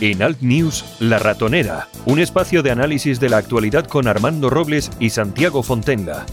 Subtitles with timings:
[0.00, 4.90] En Alt News, La Ratonera, un espacio de análisis de la actualidad con Armando Robles
[5.00, 6.26] y Santiago Fontenga.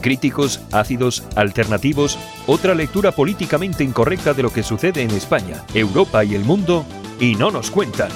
[0.00, 2.18] Críticos, ácidos, alternativos,
[2.48, 6.84] otra lectura políticamente incorrecta de lo que sucede en España, Europa y el mundo,
[7.20, 8.10] y no nos cuentan.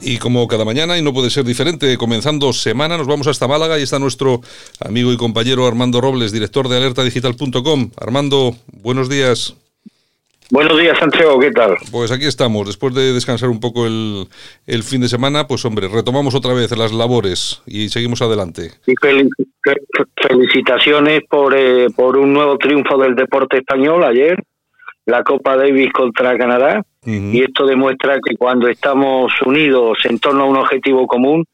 [0.00, 3.78] Y como cada mañana, y no puede ser diferente, comenzando semana, nos vamos hasta Málaga
[3.78, 4.40] y está nuestro
[4.80, 7.90] amigo y compañero Armando Robles, director de alertadigital.com.
[7.96, 9.54] Armando, buenos días.
[10.50, 11.76] Buenos días, Santiago, ¿qué tal?
[11.90, 14.26] Pues aquí estamos, después de descansar un poco el,
[14.66, 18.70] el fin de semana, pues hombre, retomamos otra vez las labores y seguimos adelante.
[18.86, 18.94] Y
[20.22, 24.40] felicitaciones por, eh, por un nuevo triunfo del deporte español ayer,
[25.04, 30.46] la Copa Davis contra Canadá, y esto demuestra que cuando estamos unidos en torno a
[30.46, 31.44] un objetivo común,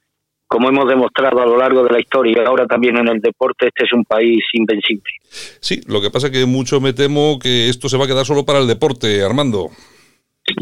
[0.52, 3.68] como hemos demostrado a lo largo de la historia y ahora también en el deporte,
[3.68, 5.10] este es un país invencible.
[5.30, 8.26] Sí, lo que pasa es que mucho me temo que esto se va a quedar
[8.26, 9.70] solo para el deporte, Armando.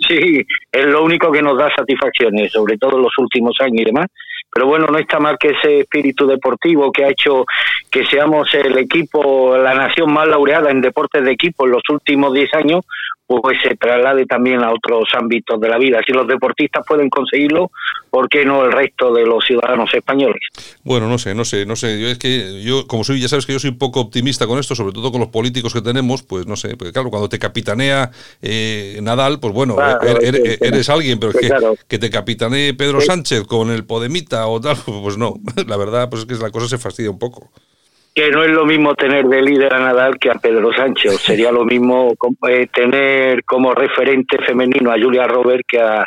[0.07, 3.85] Sí, es lo único que nos da satisfacciones, sobre todo en los últimos años y
[3.87, 4.07] demás.
[4.53, 7.45] Pero bueno, no está mal que ese espíritu deportivo que ha hecho
[7.91, 12.33] que seamos el equipo, la nación más laureada en deportes de equipo en los últimos
[12.33, 12.85] 10 años,
[13.39, 16.01] pues se traslade también a otros ámbitos de la vida.
[16.05, 17.71] Si los deportistas pueden conseguirlo,
[18.11, 20.41] ¿por qué no el resto de los ciudadanos españoles?
[20.83, 22.01] Bueno, no sé, no sé, no sé.
[22.01, 24.59] Yo es que yo, como soy, ya sabes que yo soy un poco optimista con
[24.59, 27.39] esto, sobre todo con los políticos que tenemos, pues no sé, porque claro, cuando te
[27.39, 28.11] capitanea
[28.43, 31.49] eh, Nadal, pues bueno, er, er, eres, alguien, pero que,
[31.87, 35.37] que, te capitanee Pedro Sánchez con el Podemita o tal, pues no,
[35.69, 37.53] la verdad, pues es que la cosa se fastidia un poco
[38.15, 41.21] que no es lo mismo tener de líder a Nadal que a Pedro Sánchez.
[41.21, 42.15] Sería lo mismo
[42.49, 46.05] eh, tener como referente femenino a Julia Robert que a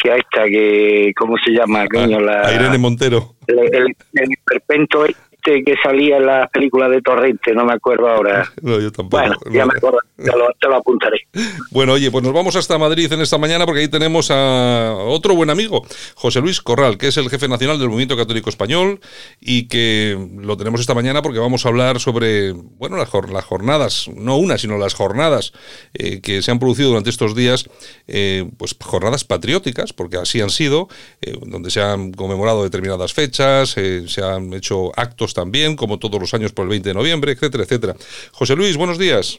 [0.00, 3.34] que a esta que cómo se llama coño la a Irene Montero.
[3.48, 8.08] el, el, el perpento este que salía en la película de Torrente, no me acuerdo
[8.08, 8.50] ahora.
[8.68, 9.22] No, yo tampoco.
[9.22, 11.18] Bueno, ya me acuerdo, te lo, te lo, apuntaré.
[11.70, 15.34] Bueno, oye, pues nos vamos hasta Madrid en esta mañana porque ahí tenemos a otro
[15.34, 19.00] buen amigo, José Luis Corral, que es el jefe nacional del Movimiento Católico Español
[19.40, 24.08] y que lo tenemos esta mañana porque vamos a hablar sobre, bueno, las, las jornadas,
[24.14, 25.52] no una, sino las jornadas
[25.94, 27.68] eh, que se han producido durante estos días,
[28.06, 30.88] eh, pues jornadas patrióticas, porque así han sido,
[31.22, 36.34] eh, donde se han conmemorado determinadas fechas, se han hecho actos también, como todos los
[36.34, 37.94] años por el 20 de noviembre, etcétera, etcétera.
[38.32, 39.38] José Luis, buenos días.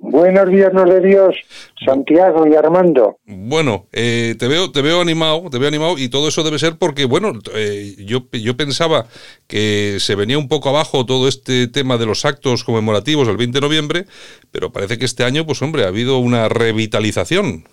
[0.00, 1.36] Buenos días, nos de Dios,
[1.84, 3.16] Santiago y Armando.
[3.26, 6.74] Bueno, eh, te veo, te veo animado, te veo animado y todo eso debe ser
[6.78, 9.06] porque, bueno, eh, yo, yo pensaba
[9.48, 13.58] que se venía un poco abajo todo este tema de los actos conmemorativos del 20
[13.58, 14.04] de noviembre,
[14.52, 17.64] pero parece que este año, pues hombre, ha habido una revitalización.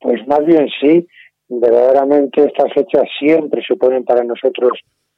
[0.00, 1.06] Pues más bien sí,
[1.48, 4.72] verdaderamente estas fechas siempre suponen para nosotros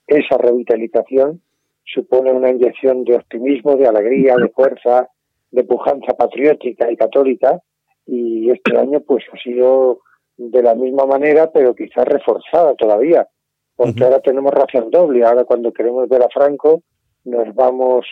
[0.07, 1.41] esa revitalización
[1.85, 5.09] supone una inyección de optimismo, de alegría, de fuerza,
[5.51, 7.61] de pujanza patriótica y católica
[8.07, 10.01] y este año pues ha sido
[10.37, 13.29] de la misma manera pero quizás reforzada todavía
[13.77, 16.83] porque ahora tenemos ración doble, ahora cuando queremos ver a Franco
[17.25, 18.07] nos vamos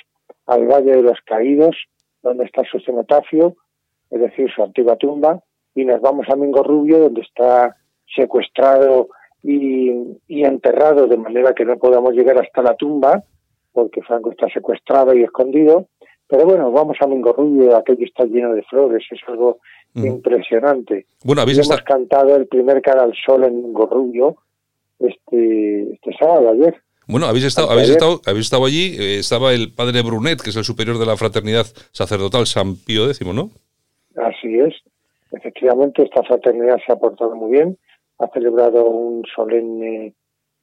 [0.47, 1.77] al Valle de los Caídos
[2.23, 3.57] donde está su cenotafio,
[4.11, 5.43] es decir, su antigua tumba
[5.75, 7.77] y nos vamos a Mingo Rubio donde está
[8.15, 9.09] secuestrado
[9.43, 13.23] y, enterrado de manera que no podamos llegar hasta la tumba,
[13.73, 15.87] porque Franco está secuestrado y escondido.
[16.29, 19.59] Pero bueno, vamos a Mingorrubio, aquello está lleno de flores, es algo
[19.95, 21.07] impresionante.
[21.25, 24.37] Bueno, habéis Hemos cantado el primer cara al sol en Mingorrubio
[24.99, 26.75] este, este sábado, ayer.
[27.07, 30.57] Bueno, habéis estado, habéis estado, habéis estado allí, eh, estaba el padre Brunet, que es
[30.57, 33.51] el superior de la fraternidad sacerdotal San Pío X, ¿no?
[34.17, 34.75] Así es.
[35.33, 37.77] Efectivamente, esta fraternidad se ha portado muy bien
[38.19, 40.15] ha celebrado un solemne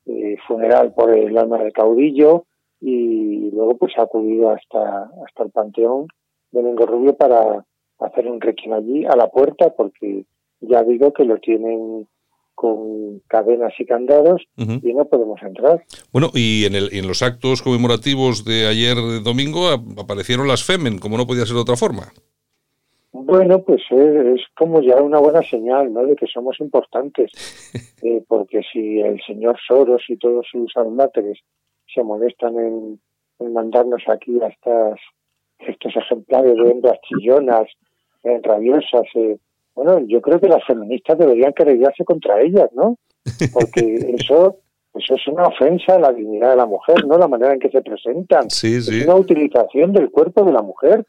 [0.06, 2.46] eh, funeral por el alma del caudillo
[2.82, 6.08] y luego pues ha acudido hasta, hasta el Panteón
[6.52, 7.66] de Mengo Rubio para
[8.00, 10.26] hacer un requiem allí a la puerta porque
[10.62, 12.08] ya digo que lo tienen
[12.56, 15.86] con cadenas y candados y no podemos entrar.
[16.12, 21.18] Bueno, y en, el, en los actos conmemorativos de ayer domingo aparecieron las FEMEN, como
[21.18, 22.12] no podía ser de otra forma.
[23.24, 26.06] Bueno, pues es, como ya una buena señal, ¿no?
[26.06, 27.32] De que somos importantes,
[28.04, 31.40] eh, porque si el señor Soros y todos sus almáteres
[31.94, 33.00] se molestan en,
[33.54, 35.00] mandarnos aquí a estas,
[35.60, 37.68] estos ejemplares de hembras chillonas,
[38.24, 39.38] eh, rabiosas, eh,
[39.76, 42.98] bueno, yo creo que las feministas deberían querellarse contra ellas, ¿no?
[43.54, 44.60] Porque eso
[44.96, 47.18] eso es una ofensa a la dignidad de la mujer, ¿no?
[47.18, 48.50] La manera en que se presentan.
[48.50, 49.00] Sí, sí.
[49.00, 51.06] Es una utilización del cuerpo de la mujer.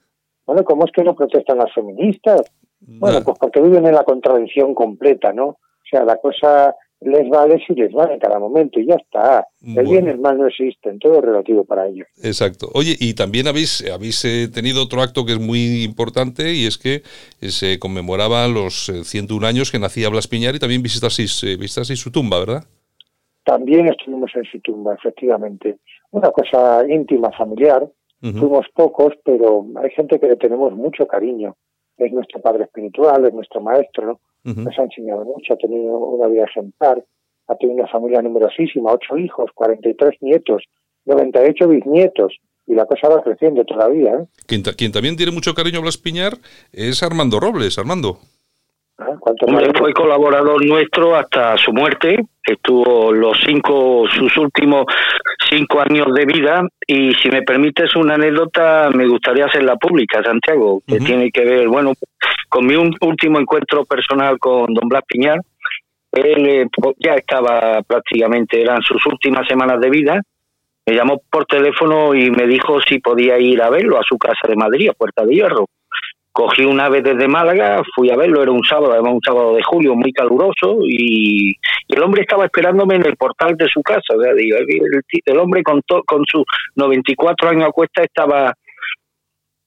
[0.51, 2.43] Bueno, ¿cómo es que no protestan las feministas?
[2.81, 5.47] Bueno, pues porque viven en la contradicción completa, ¿no?
[5.47, 9.47] O sea, la cosa les vale si les vale en cada momento y ya está.
[9.63, 12.09] El bien y el mal no existen, todo es relativo para ellos.
[12.21, 12.69] Exacto.
[12.75, 16.79] Oye, y también habéis, habéis eh, tenido otro acto que es muy importante y es
[16.79, 17.03] que
[17.41, 22.11] eh, se conmemoraba los 101 años que nacía Blas Piñar y también visitasteis, visitasteis su
[22.11, 22.65] tumba, ¿verdad?
[23.45, 25.79] También estuvimos en su tumba, efectivamente.
[26.11, 27.89] Una cosa íntima, familiar.
[28.21, 31.57] Fuimos pocos, pero hay gente que le tenemos mucho cariño.
[31.97, 36.45] Es nuestro padre espiritual, es nuestro maestro, nos ha enseñado mucho, ha tenido una vida
[36.45, 37.03] ejemplar,
[37.49, 40.65] ha tenido una familia numerosísima, ocho hijos, 43 nietos,
[41.07, 42.37] 98 bisnietos,
[42.67, 44.13] y la cosa va creciendo todavía.
[44.15, 44.27] ¿eh?
[44.47, 46.35] Quien, quien, también tiene mucho cariño a Blas Piñar
[46.73, 47.79] es Armando Robles.
[47.79, 48.19] Armando.
[49.79, 54.85] Fue colaborador nuestro hasta su muerte, estuvo los cinco, sus últimos
[55.49, 56.63] cinco años de vida.
[56.87, 61.69] Y si me permites una anécdota me gustaría hacerla pública, Santiago, que tiene que ver,
[61.69, 61.95] bueno,
[62.49, 65.39] con mi último encuentro personal con don Blas Piñar,
[66.13, 66.67] él eh,
[66.99, 70.21] ya estaba prácticamente, eran sus últimas semanas de vida,
[70.85, 74.49] me llamó por teléfono y me dijo si podía ir a verlo a su casa
[74.49, 75.67] de Madrid, a Puerta de Hierro
[76.33, 79.63] cogí un ave desde Málaga, fui a verlo, era un sábado, además un sábado de
[79.63, 81.55] julio muy caluroso y,
[81.89, 85.65] el hombre estaba esperándome en el portal de su casa, o sea, digo, el, hombre
[85.65, 86.45] con, con sus
[86.77, 88.55] 94 años a cuesta estaba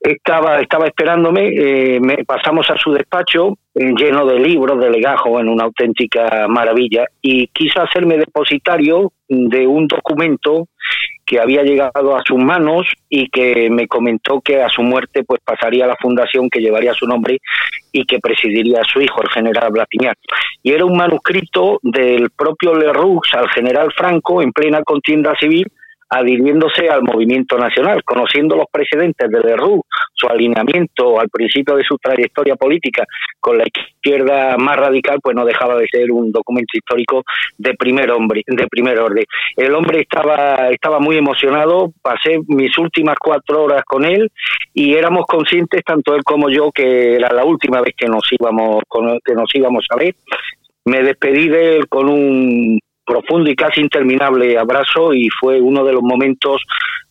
[0.04, 5.42] estaba estaba esperándome, eh, me, pasamos a su despacho eh, lleno de libros, de legajos,
[5.42, 10.68] en una auténtica maravilla, y quiso hacerme depositario de un documento
[11.25, 15.41] que había llegado a sus manos y que me comentó que a su muerte pues
[15.43, 17.39] pasaría a la fundación que llevaría su nombre
[17.91, 20.17] y que presidiría a su hijo, el general Blapiñar.
[20.61, 25.67] Y era un manuscrito del propio Leroux al general Franco en plena contienda civil
[26.13, 29.81] adhiriéndose al movimiento nacional, conociendo los precedentes de Leroux,
[30.13, 33.04] su alineamiento al principio de su trayectoria política
[33.39, 37.24] con la izquierda más radical, pues no dejaba de ser un documento histórico
[37.57, 39.25] de primer hombre, de primer orden.
[39.57, 44.30] El hombre estaba estaba muy emocionado, pasé mis últimas cuatro horas con él
[44.74, 48.83] y éramos conscientes tanto él como yo que era la última vez que nos íbamos
[49.25, 50.15] que nos íbamos a ver.
[50.86, 55.94] Me despedí de él con un profundo y casi interminable abrazo y fue uno de
[55.94, 56.61] los momentos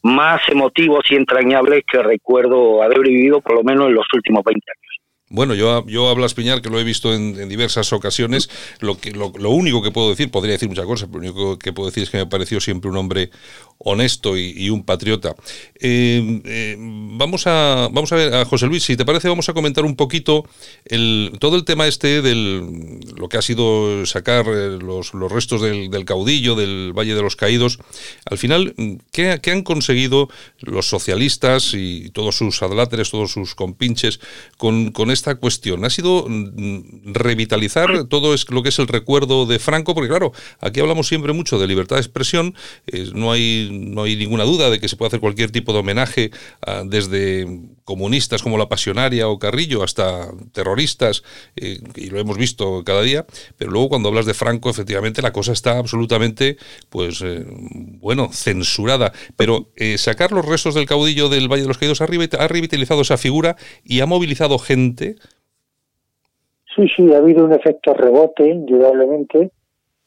[0.03, 4.61] más emotivos y entrañables que recuerdo haber vivido por lo menos en los últimos 20
[4.71, 4.92] años.
[5.33, 8.51] Bueno, yo, yo a Piñar, que lo he visto en, diversas ocasiones,
[8.81, 11.73] lo, que, lo, único que puedo decir, podría decir muchas cosas, pero lo único que
[11.73, 13.31] puedo decir es que me pareció siempre un hombre
[13.79, 15.35] honesto y, un patriota.
[15.81, 19.55] Eh, eh, vamos, a, vamos a ver, a José Luis, si te parece, vamos a
[19.55, 20.45] comentar un poquito
[20.85, 25.63] el, todo el tema este del lo que ha sido sacar eh, los, los restos
[25.63, 27.79] del, del, caudillo, del Valle de los Caídos.
[28.27, 28.75] Al final,
[29.13, 30.29] ¿qué, ¿qué, han conseguido
[30.61, 34.21] los socialistas y todos sus adláteres, todos sus compinches
[34.59, 35.85] con, con este esta cuestión?
[35.85, 39.95] ¿Ha sido mm, revitalizar todo lo que es el recuerdo de Franco?
[39.95, 42.55] Porque claro, aquí hablamos siempre mucho de libertad de expresión,
[43.15, 46.31] no, hay, no hay ninguna duda de que se puede hacer cualquier tipo de homenaje
[46.87, 47.47] desde
[47.85, 51.23] comunistas como la Pasionaria o Carrillo hasta terroristas,
[51.57, 53.27] eh, y lo hemos visto cada día,
[53.57, 56.57] pero luego cuando hablas de Franco, efectivamente la cosa está absolutamente,
[56.91, 59.13] pues, eh, bueno, censurada.
[59.37, 63.19] Pero eh, sacar los restos del caudillo del Valle de los Caídos ha revitalizado esa
[63.19, 65.12] figura y ha movilizado gente
[66.75, 69.51] Sí, sí, ha habido un efecto rebote, indudablemente,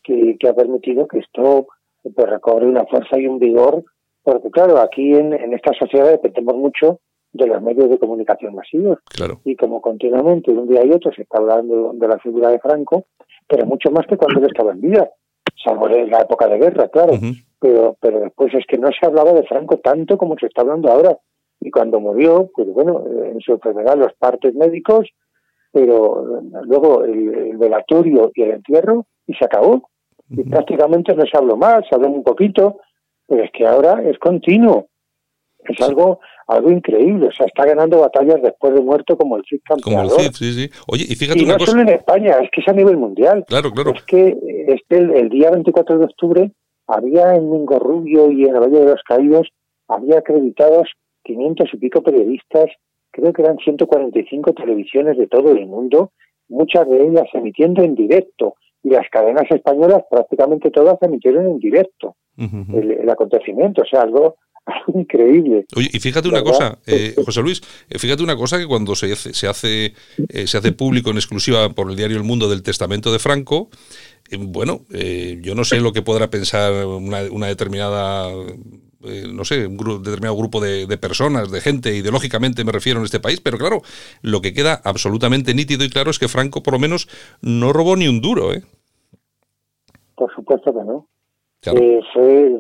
[0.03, 1.67] que, ha permitido que esto
[2.01, 3.83] pues, recobre una fuerza y un vigor,
[4.23, 6.99] porque claro, aquí en, esta sociedad dependemos mucho
[7.33, 8.99] de los medios de comunicación masivos.
[9.43, 13.05] Y como continuamente, un día y otro, se está hablando de la figura de Franco,
[13.47, 15.09] pero mucho más que cuando él estaba en vida,
[15.63, 17.13] salvo en la época de guerra, claro.
[17.59, 20.91] pero, pero después es que no se hablaba de Franco tanto como se está hablando
[20.91, 21.17] ahora.
[21.59, 25.07] Y cuando murió, pues bueno, en su enfermedad los partes médicos,
[25.71, 29.89] pero luego el, velatorio y el entierro, y se acabó.
[30.29, 32.77] Y prácticamente no se habló más, se habló un poquito,
[33.27, 34.87] pero es que ahora es continuo.
[35.63, 39.61] Es algo algo increíble, o sea, está ganando batallas después de muerto como el Cid
[39.63, 40.09] campeador.
[40.09, 40.69] Como el Cid, sí, sí.
[40.87, 43.43] Oye, y fíjate y no solo en España, es que es a nivel mundial.
[43.47, 43.93] Claro, claro.
[43.95, 46.51] Es que este, el, el día 24 de octubre
[46.87, 49.49] había en Mingo Rubio y en el Valle de los Caídos,
[49.87, 50.89] había acreditados
[51.25, 52.67] 500 y pico periodistas,
[53.11, 56.11] creo que eran 145 televisiones de todo el mundo,
[56.47, 62.15] muchas de ellas emitiendo en directo, y las cadenas españolas prácticamente todas emitieron en directo
[62.37, 64.35] el, acontecimiento, o sea, algo,
[64.93, 65.65] increíble.
[65.75, 69.11] Oye, y fíjate una cosa, eh, José Luis, eh, fíjate una cosa que cuando se
[69.11, 69.93] hace, se hace,
[70.29, 73.69] eh, se hace público en exclusiva por el diario El Mundo del testamento de Franco,
[74.39, 78.31] bueno, yo no sé lo que podrá pensar una, una determinada
[79.07, 83.19] eh, no sé, un determinado grupo de, personas, de gente, ideológicamente me refiero en este
[83.19, 83.81] país, pero claro,
[84.21, 87.07] lo que queda absolutamente nítido y claro es que Franco por lo menos
[87.41, 88.63] no robó ni un duro, ¿eh?
[90.15, 91.07] por supuesto que no.
[91.65, 92.51] Eh, fue,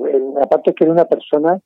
[0.41, 1.59] aparte que era una persona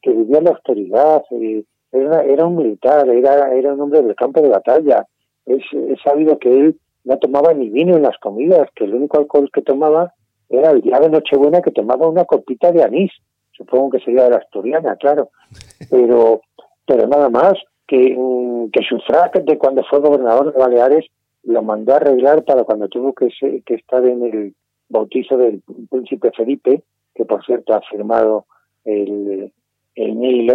[0.00, 4.14] que vivía en la austeridad, eh, era, era, un militar, era, era un hombre del
[4.14, 5.06] campo de batalla.
[5.46, 9.18] Es, es sabido que él no tomaba ni vino en las comidas, que el único
[9.18, 10.12] alcohol que tomaba
[10.48, 13.12] era el día de Nochebuena que tomaba una copita de anís.
[13.58, 15.30] Supongo que sería de la asturiana, claro.
[15.90, 16.40] Pero,
[16.86, 17.54] pero nada más,
[17.86, 21.06] que, mm, que su frac de cuando fue gobernador de Baleares
[21.42, 23.28] lo mandó a arreglar para cuando tuvo que,
[23.64, 24.54] que estar en el
[24.88, 26.82] bautizo del príncipe Felipe,
[27.14, 28.46] que por cierto ha firmado
[28.84, 29.52] el,
[29.94, 30.54] el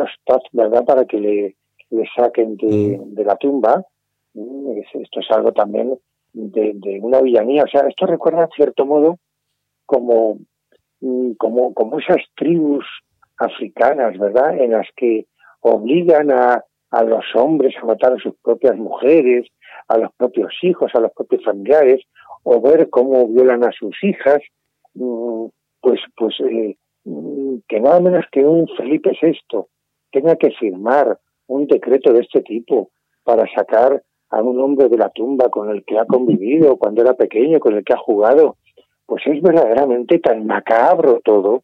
[0.53, 0.86] ¿verdad?
[0.86, 1.55] Para que le,
[1.89, 3.13] le saquen de, mm.
[3.13, 3.86] de la tumba.
[4.33, 5.98] Mm, esto es algo también
[6.33, 7.63] de, de, una villanía.
[7.63, 9.19] O sea, esto recuerda en cierto modo
[9.86, 10.38] como,
[11.38, 12.86] como, como esas tribus
[13.38, 14.57] africanas, ¿verdad?
[14.60, 15.25] En las que
[15.62, 19.48] obligan a, a los hombres a matar a sus propias mujeres,
[19.88, 22.01] a los propios hijos, a los propios familiares,
[22.43, 24.39] o ver cómo violan a sus hijas,
[24.93, 25.45] mm,
[25.81, 29.65] pues, pues eh, mm, que nada menos que un Felipe VI
[30.12, 32.91] tenga que firmar un decreto de este tipo
[33.24, 37.13] para sacar a un hombre de la tumba con el que ha convivido cuando era
[37.13, 38.57] pequeño, con el que ha jugado,
[39.05, 41.63] pues es verdaderamente tan macabro todo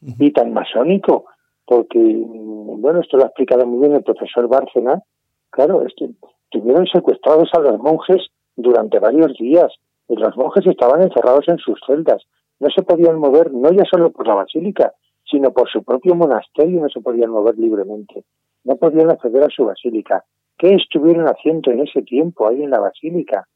[0.00, 1.24] y tan masónico,
[1.66, 5.02] porque, mm, bueno, esto lo ha explicado muy bien el profesor Bárcena,
[5.50, 6.10] claro, este,
[6.50, 8.26] tuvieron secuestrados a los monjes
[8.56, 9.72] durante varios días,
[10.08, 12.22] y los monjes estaban encerrados en sus celdas.
[12.60, 14.92] No se podían mover, no ya solo por la basílica,
[15.28, 18.24] sino por su propio monasterio, no se podían mover libremente.
[18.64, 20.24] No podían acceder a su basílica.
[20.58, 23.48] ¿Qué estuvieron haciendo en ese tiempo ahí en la basílica?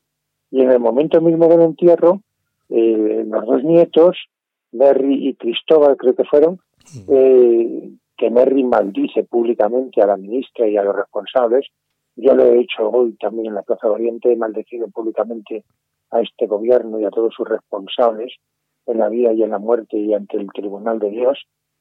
[0.51, 2.21] Y en el momento mismo del entierro,
[2.69, 4.17] eh, los dos nietos,
[4.73, 6.59] Merry y Cristóbal creo que fueron,
[7.09, 11.67] eh, que Merry maldice públicamente a la ministra y a los responsables.
[12.17, 15.65] Yo lo he hecho hoy también en la Plaza de Oriente, he maldecido públicamente
[16.11, 18.35] a este gobierno y a todos sus responsables
[18.87, 21.39] en la vida y en la muerte y ante el Tribunal de Dios.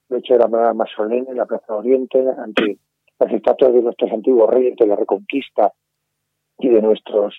[0.09, 2.77] Lo he hecho de la manera más solemne en la Plaza Oriente, ante
[3.19, 5.73] las estatuas de nuestros antiguos reyes de la Reconquista
[6.59, 7.35] y de nuestros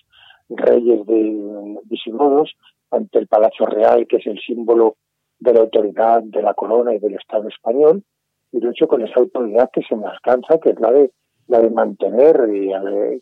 [0.49, 2.53] reyes de visigodos,
[2.91, 4.97] ante el Palacio Real, que es el símbolo
[5.39, 8.03] de la autoridad de la corona y del Estado español,
[8.51, 11.11] y lo he hecho con esa autoridad que se me alcanza, que es la de
[11.49, 12.71] la de mantener y,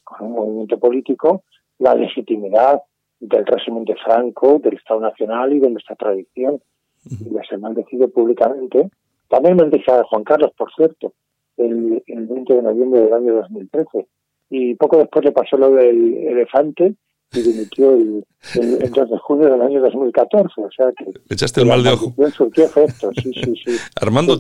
[0.03, 1.43] con un movimiento político
[1.79, 2.81] la legitimidad
[3.19, 6.61] del régimen de Franco, del Estado Nacional y de nuestra tradición.
[7.09, 8.89] Y les he maldecido públicamente.
[9.29, 11.13] También maldije a Juan Carlos, por cierto,
[11.55, 14.07] el, el 20 de noviembre del año 2013.
[14.49, 16.95] Y poco después le pasó lo del elefante
[17.33, 18.23] y dimitió el,
[18.55, 20.61] el, 2 de junio del año 2014.
[20.61, 21.05] O sea que.
[21.05, 22.13] Le echaste el mal de ojo.
[22.17, 23.77] Efecto, sí, sí, sí.
[23.99, 24.37] Armando,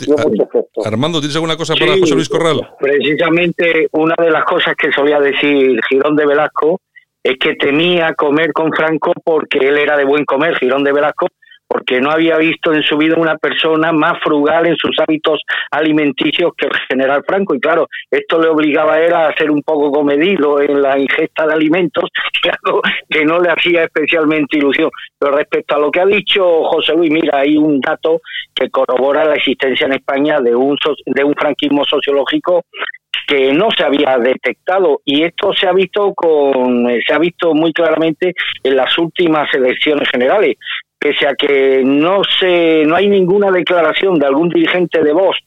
[0.85, 2.61] Armando, ¿tienes alguna cosa para José Luis Corral?
[2.79, 6.81] Precisamente una de las cosas que solía decir Girón de Velasco
[7.23, 11.27] es que temía comer con Franco porque él era de buen comer, Girón de Velasco,
[11.67, 16.53] porque no había visto en su vida una persona más frugal en sus hábitos alimenticios
[16.57, 17.55] que el general Franco.
[17.55, 21.45] Y claro, esto le obligaba a él a ser un poco comedido en la ingesta
[21.45, 22.09] de alimentos,
[22.41, 24.89] claro, que no le hacía especialmente ilusión.
[25.19, 28.21] Pero respecto a lo que ha dicho José Luis, mira, hay un dato
[28.55, 32.63] que corrobora la existencia en España de un, de un franquismo sociológico
[33.27, 37.53] que no se había detectado y esto se ha visto con eh, se ha visto
[37.53, 38.33] muy claramente
[38.63, 40.55] en las últimas elecciones generales
[40.99, 45.37] pese a que no se no hay ninguna declaración de algún dirigente de Vox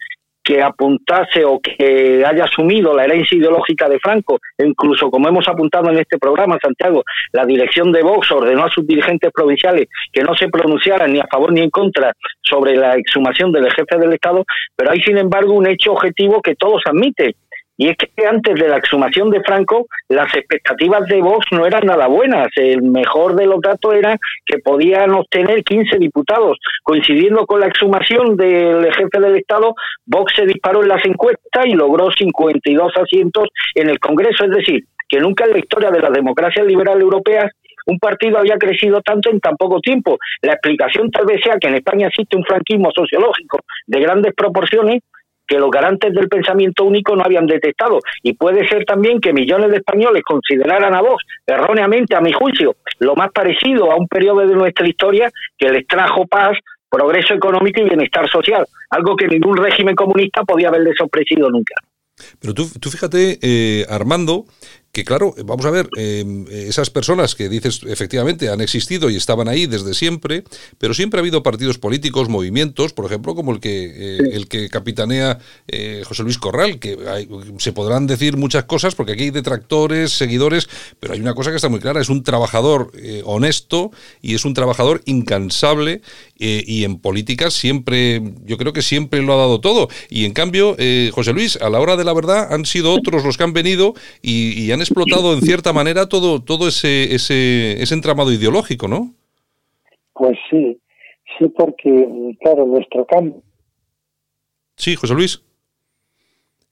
[0.43, 5.47] que apuntase o que haya asumido la herencia ideológica de Franco, e incluso como hemos
[5.47, 10.23] apuntado en este programa, Santiago, la dirección de Vox ordenó a sus dirigentes provinciales que
[10.23, 14.15] no se pronunciaran ni a favor ni en contra sobre la exhumación del jefe del
[14.15, 17.33] Estado, pero hay sin embargo un hecho objetivo que todos admiten,
[17.81, 21.87] y es que antes de la exhumación de Franco, las expectativas de Vox no eran
[21.87, 22.49] nada buenas.
[22.57, 26.59] El mejor de los datos era que podían obtener 15 diputados.
[26.83, 31.73] Coincidiendo con la exhumación del jefe del Estado, Vox se disparó en las encuestas y
[31.73, 34.45] logró 52 asientos en el Congreso.
[34.45, 37.51] Es decir, que nunca en la historia de la democracia liberal europea
[37.87, 40.19] un partido había crecido tanto en tan poco tiempo.
[40.43, 45.01] La explicación tal vez sea que en España existe un franquismo sociológico de grandes proporciones
[45.51, 47.99] que los garantes del pensamiento único no habían detectado.
[48.23, 52.77] Y puede ser también que millones de españoles consideraran a vos, erróneamente a mi juicio,
[53.01, 55.29] lo más parecido a un periodo de nuestra historia
[55.59, 56.57] que les trajo paz,
[56.89, 61.75] progreso económico y bienestar social, algo que ningún régimen comunista podía haberles ofrecido nunca.
[62.41, 64.45] Pero tú, tú fíjate, eh, Armando,
[64.93, 69.49] que claro, vamos a ver, em, esas personas que dices efectivamente han existido y estaban
[69.49, 70.45] ahí desde siempre,
[70.79, 74.69] pero siempre ha habido partidos políticos, movimientos, por ejemplo, como el que eh, el que
[74.69, 76.99] capitanea eh, José Luis Corral, que
[77.59, 80.69] se podrán decir muchas cosas porque aquí hay detractores, seguidores,
[80.99, 84.45] pero hay una cosa que está muy clara, es un trabajador eh, honesto y es
[84.45, 86.03] un trabajador incansable
[86.43, 89.89] y en política siempre, yo creo que siempre lo ha dado todo.
[90.09, 93.25] Y en cambio, eh, José Luis, a la hora de la verdad han sido otros
[93.25, 97.95] los que han venido y, han explotado en cierta manera todo, todo ese, ese, ese
[97.95, 99.15] entramado ideológico, ¿no?
[100.13, 100.79] Pues sí,
[101.39, 103.43] sí, porque, claro, nuestro campo.
[104.77, 105.43] Sí, José Luis.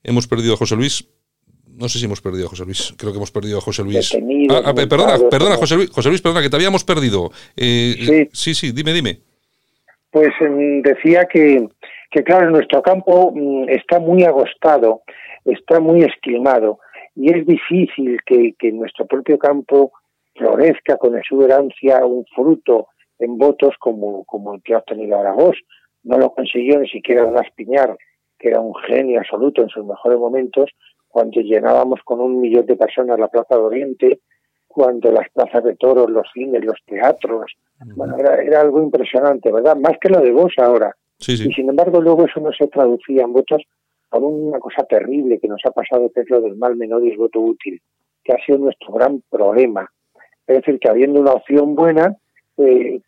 [0.02, 1.08] Hemos perdido a José Luis.
[1.66, 2.94] No sé si hemos perdido a José Luis.
[2.96, 4.12] Creo que hemos perdido a José Luis.
[4.50, 7.30] Ah, ah, perdona, perdona, José Luis, José Luis, perdona, que te habíamos perdido.
[7.56, 8.54] Eh, sí.
[8.54, 9.20] sí, sí, dime, dime.
[10.10, 11.68] Pues mm, decía que,
[12.10, 15.02] que, claro, nuestro campo mm, está muy agostado,
[15.44, 16.80] está muy esquilmado
[17.20, 19.90] y es difícil que, que nuestro propio campo
[20.36, 22.86] florezca con exuberancia un fruto
[23.18, 25.56] en votos como, como el que ha obtenido Aragós.
[26.04, 27.98] No lo consiguió ni siquiera Blas Piñar,
[28.38, 30.70] que era un genio absoluto en sus mejores momentos,
[31.08, 34.20] cuando llenábamos con un millón de personas la Plaza de Oriente,
[34.68, 37.52] cuando las plazas de toros, los cines, los teatros,
[37.96, 39.76] bueno, era, algo impresionante, ¿verdad?
[39.76, 40.94] Más que lo de vos ahora.
[41.26, 43.62] Y sin embargo luego eso no se traducía en votos
[44.10, 47.10] por una cosa terrible que nos ha pasado, que es lo del mal menor y
[47.10, 47.80] el voto útil,
[48.24, 49.90] que ha sido nuestro gran problema.
[50.46, 52.16] Es decir, que habiendo una opción buena,
[52.56, 53.00] eh,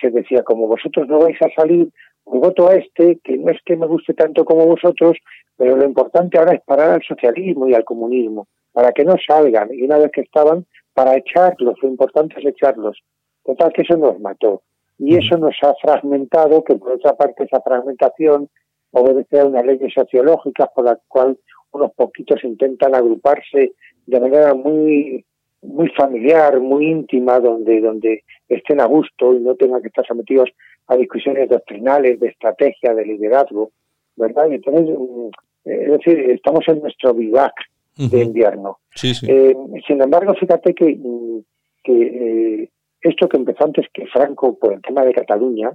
[0.00, 1.88] se decía, como vosotros no vais a salir,
[2.24, 5.16] pues voto a este, que no es que me guste tanto como vosotros,
[5.56, 9.68] pero lo importante ahora es parar al socialismo y al comunismo, para que no salgan,
[9.72, 13.02] y una vez que estaban, para echarlos, lo importante es echarlos.
[13.44, 14.62] Total que eso nos mató.
[14.96, 18.48] Y eso nos ha fragmentado, que por otra parte esa fragmentación
[18.94, 21.38] obedece a unas leyes sociológicas por las cuales
[21.72, 23.72] unos poquitos intentan agruparse
[24.06, 25.24] de manera muy
[25.64, 30.50] muy familiar, muy íntima, donde, donde estén a gusto y no tengan que estar sometidos
[30.88, 33.70] a discusiones doctrinales, de estrategia, de liderazgo,
[34.16, 34.48] ¿verdad?
[34.50, 35.28] Y entonces, mm,
[35.64, 37.54] es decir, estamos en nuestro vivac
[37.96, 38.78] de invierno.
[39.02, 39.54] Eh,
[39.86, 41.38] sin embargo, fíjate que, mm,
[41.82, 41.92] que
[42.62, 42.70] eh,
[43.00, 45.70] esto que empezó antes que Franco por el tema de Cataluña,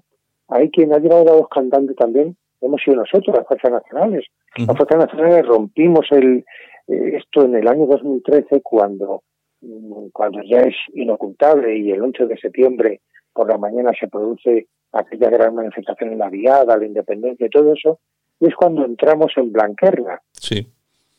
[0.50, 4.25] hay quien ha llevado la voz cantante también, hemos sido nosotros, las fuerzas nacionales.
[4.58, 6.46] Las fuerzas nacionales rompimos el,
[6.88, 9.24] eh, esto en el año 2013 cuando,
[9.62, 13.01] mm, cuando ya es inocultable y el 11 de septiembre
[13.34, 17.74] por la mañana se produce aquella gran manifestación en la Viada, la independencia y todo
[17.74, 18.00] eso,
[18.39, 20.22] y es cuando entramos en Blanquerna.
[20.31, 20.68] Sí.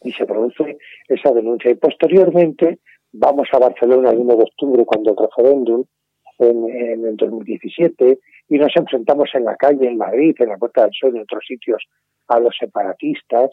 [0.02, 1.70] Y se produce esa denuncia.
[1.70, 2.78] Y posteriormente
[3.12, 5.84] vamos a Barcelona el 1 de octubre, cuando el referéndum,
[6.40, 10.92] en, el 2017, y nos enfrentamos en la calle, en Madrid, en la Puerta del
[10.98, 11.82] Sol en otros sitios,
[12.28, 13.50] a los separatistas,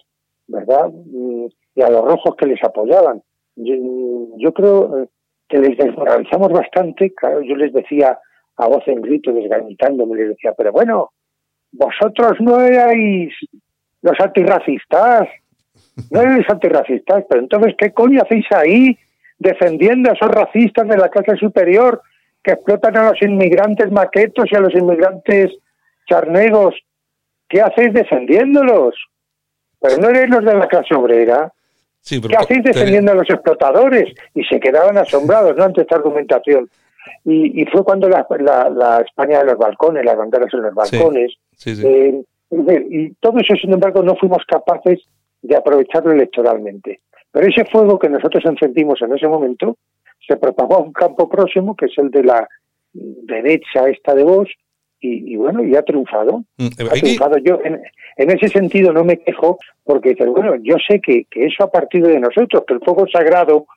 [0.47, 0.89] ¿verdad?
[0.89, 3.21] Mm, y a los rojos que les apoyaban.
[3.55, 5.07] Yo, creo eh,
[5.49, 7.13] que les desmoralizamos bastante.
[7.13, 8.17] Claro, yo les decía
[8.55, 11.11] a voz en grito, desganitándome, les decía, pero bueno,
[11.71, 13.33] vosotros no erais
[14.01, 15.27] los antirracistas,
[16.11, 18.97] no erais antirracistas, pero entonces, ¿qué coño hacéis ahí
[19.37, 22.01] defendiendo a esos racistas de la clase superior
[22.43, 25.51] que explotan a los inmigrantes maquetos y a los inmigrantes
[26.07, 26.75] charnegos?
[27.49, 28.95] ¿Qué hacéis defendiéndolos?
[29.79, 31.53] Pero no eres los de la clase obrera.
[32.03, 34.13] ¿Qué hacéis defendiendo a los explotadores?
[34.33, 35.65] Y se quedaban asombrados ¿no?
[35.65, 36.69] ante esta argumentación.
[37.23, 38.25] Y, fue cuando la,
[38.73, 41.33] la, España de los balcones, las banderas en los balcones,
[41.65, 45.01] eh, y todo eso, sin embargo, no fuimos capaces
[45.41, 47.01] de aprovecharlo electoralmente.
[47.31, 49.77] Pero ese fuego que nosotros encendimos en ese momento
[50.27, 52.47] se propagó a un campo próximo, que es el de la
[52.93, 54.49] derecha esta de vos,
[54.99, 56.43] y, bueno, y ha triunfado.
[56.57, 57.37] Mm, ha triunfado.
[57.37, 57.79] Yo en,
[58.17, 62.19] ese sentido no me quejo, porque bueno, yo sé que, que, eso ha partido de
[62.19, 63.67] nosotros, que el fuego sagrado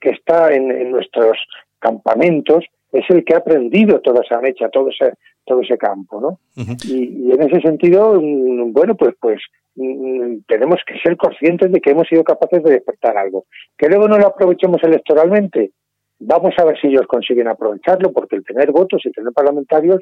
[0.00, 1.36] que está en, en nuestros
[1.78, 6.38] campamentos es el que ha aprendido toda esa mecha, todo ese, todo ese campo, ¿no?
[6.84, 9.40] y, en ese sentido, mm, bueno, pues, pues
[9.76, 13.44] mm, tenemos que ser conscientes de que hemos sido capaces de despertar algo.
[13.76, 15.72] Que luego no lo aprovechemos electoralmente,
[16.20, 20.00] vamos a ver si ellos consiguen aprovecharlo, porque el tener votos y tener parlamentarios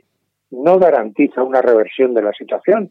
[0.51, 2.91] no garantiza una reversión de la situación.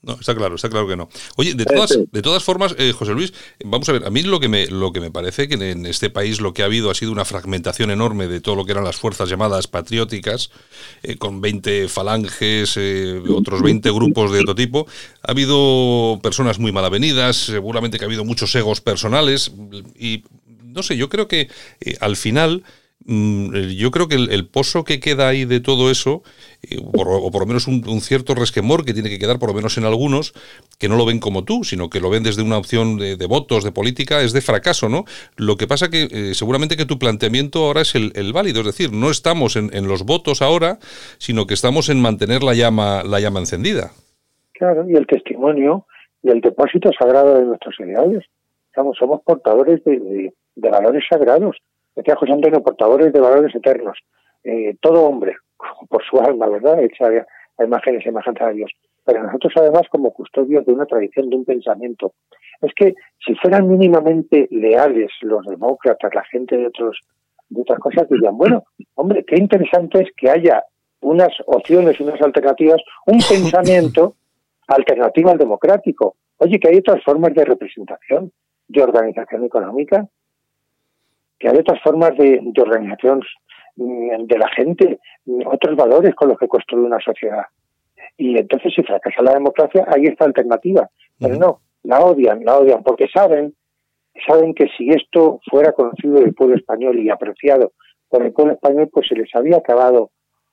[0.00, 1.08] No, está claro, está claro que no.
[1.36, 4.38] Oye, de todas, de todas formas, eh, José Luis, vamos a ver, a mí lo
[4.38, 6.94] que me, lo que me parece que en este país lo que ha habido ha
[6.94, 10.52] sido una fragmentación enorme de todo lo que eran las fuerzas llamadas patrióticas,
[11.02, 14.86] eh, con 20 falanges, eh, otros 20 grupos de otro tipo.
[15.22, 19.52] Ha habido personas muy malavenidas, seguramente que ha habido muchos egos personales
[19.98, 20.22] y
[20.78, 21.48] no sé, yo creo que
[22.00, 22.62] al final
[23.10, 26.22] Mm, yo creo que el, pozo que queda ahí de todo eso,
[26.62, 29.78] eh, o por lo menos un, cierto resquemor que tiene que quedar, por lo menos
[29.78, 30.34] en algunos,
[30.78, 33.64] que no lo ven como tú, sino que lo ven desde una opción de, votos,
[33.64, 35.04] de política, es de fracaso, ¿no?
[35.36, 38.92] Lo que pasa que eh, seguramente que tu planteamiento ahora es el, válido, es decir,
[38.92, 40.78] no estamos en, los votos ahora,
[41.18, 43.90] sino que estamos en mantener la llama, la llama encendida.
[44.52, 45.86] Claro, y el testimonio
[46.22, 48.24] y el depósito sagrado de nuestros ideales.
[48.74, 51.56] Somos portadores de valores sagrados
[51.98, 53.98] decía José Antonio, portadores de valores eternos.
[54.44, 55.36] Eh, todo hombre,
[55.88, 56.80] por su alma, ¿verdad?
[56.82, 57.06] Hecha
[57.58, 58.70] a imagen y semejanza de Dios,
[59.04, 62.12] pero nosotros además como custodios de una tradición, de un pensamiento.
[62.62, 62.94] Es que
[63.24, 67.00] si fueran mínimamente leales los demócratas, la gente de otros
[67.50, 70.62] de otras cosas, dirían, bueno, hombre, qué interesante es que haya
[71.00, 74.16] unas opciones, unas alternativas, un pensamiento
[74.68, 76.16] alternativo al democrático.
[76.36, 78.30] Oye, que hay otras formas de representación,
[78.68, 80.06] de organización económica,
[81.38, 83.22] que hay otras formas de, de organización
[83.76, 87.44] mm, de la gente, mm, otros valores con los que construye una sociedad.
[88.16, 90.90] Y entonces, si fracasa la democracia, hay esta alternativa.
[91.20, 93.54] Pero no, la odian, la odian, porque saben,
[94.26, 97.72] saben que si esto fuera conocido del pueblo español y apreciado
[98.08, 100.10] por el pueblo español, pues se les había acabado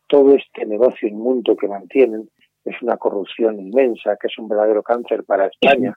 [0.08, 2.30] todo este negocio inmundo que mantienen.
[2.64, 5.96] Es una corrupción inmensa, que es un verdadero cáncer para España.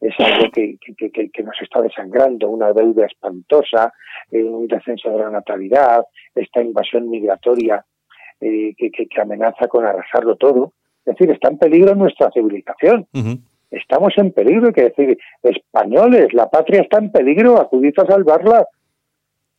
[0.00, 3.92] Es algo que, que, nos está desangrando, una deuda espantosa,
[4.30, 7.84] eh, un descenso de la natalidad, esta invasión migratoria
[8.40, 10.72] eh, que, amenaza con arrasarlo todo.
[11.04, 13.06] Es decir, está en peligro nuestra civilización.
[13.70, 18.66] Estamos en peligro, hay que decir, españoles, la patria está en peligro, acudid a salvarla.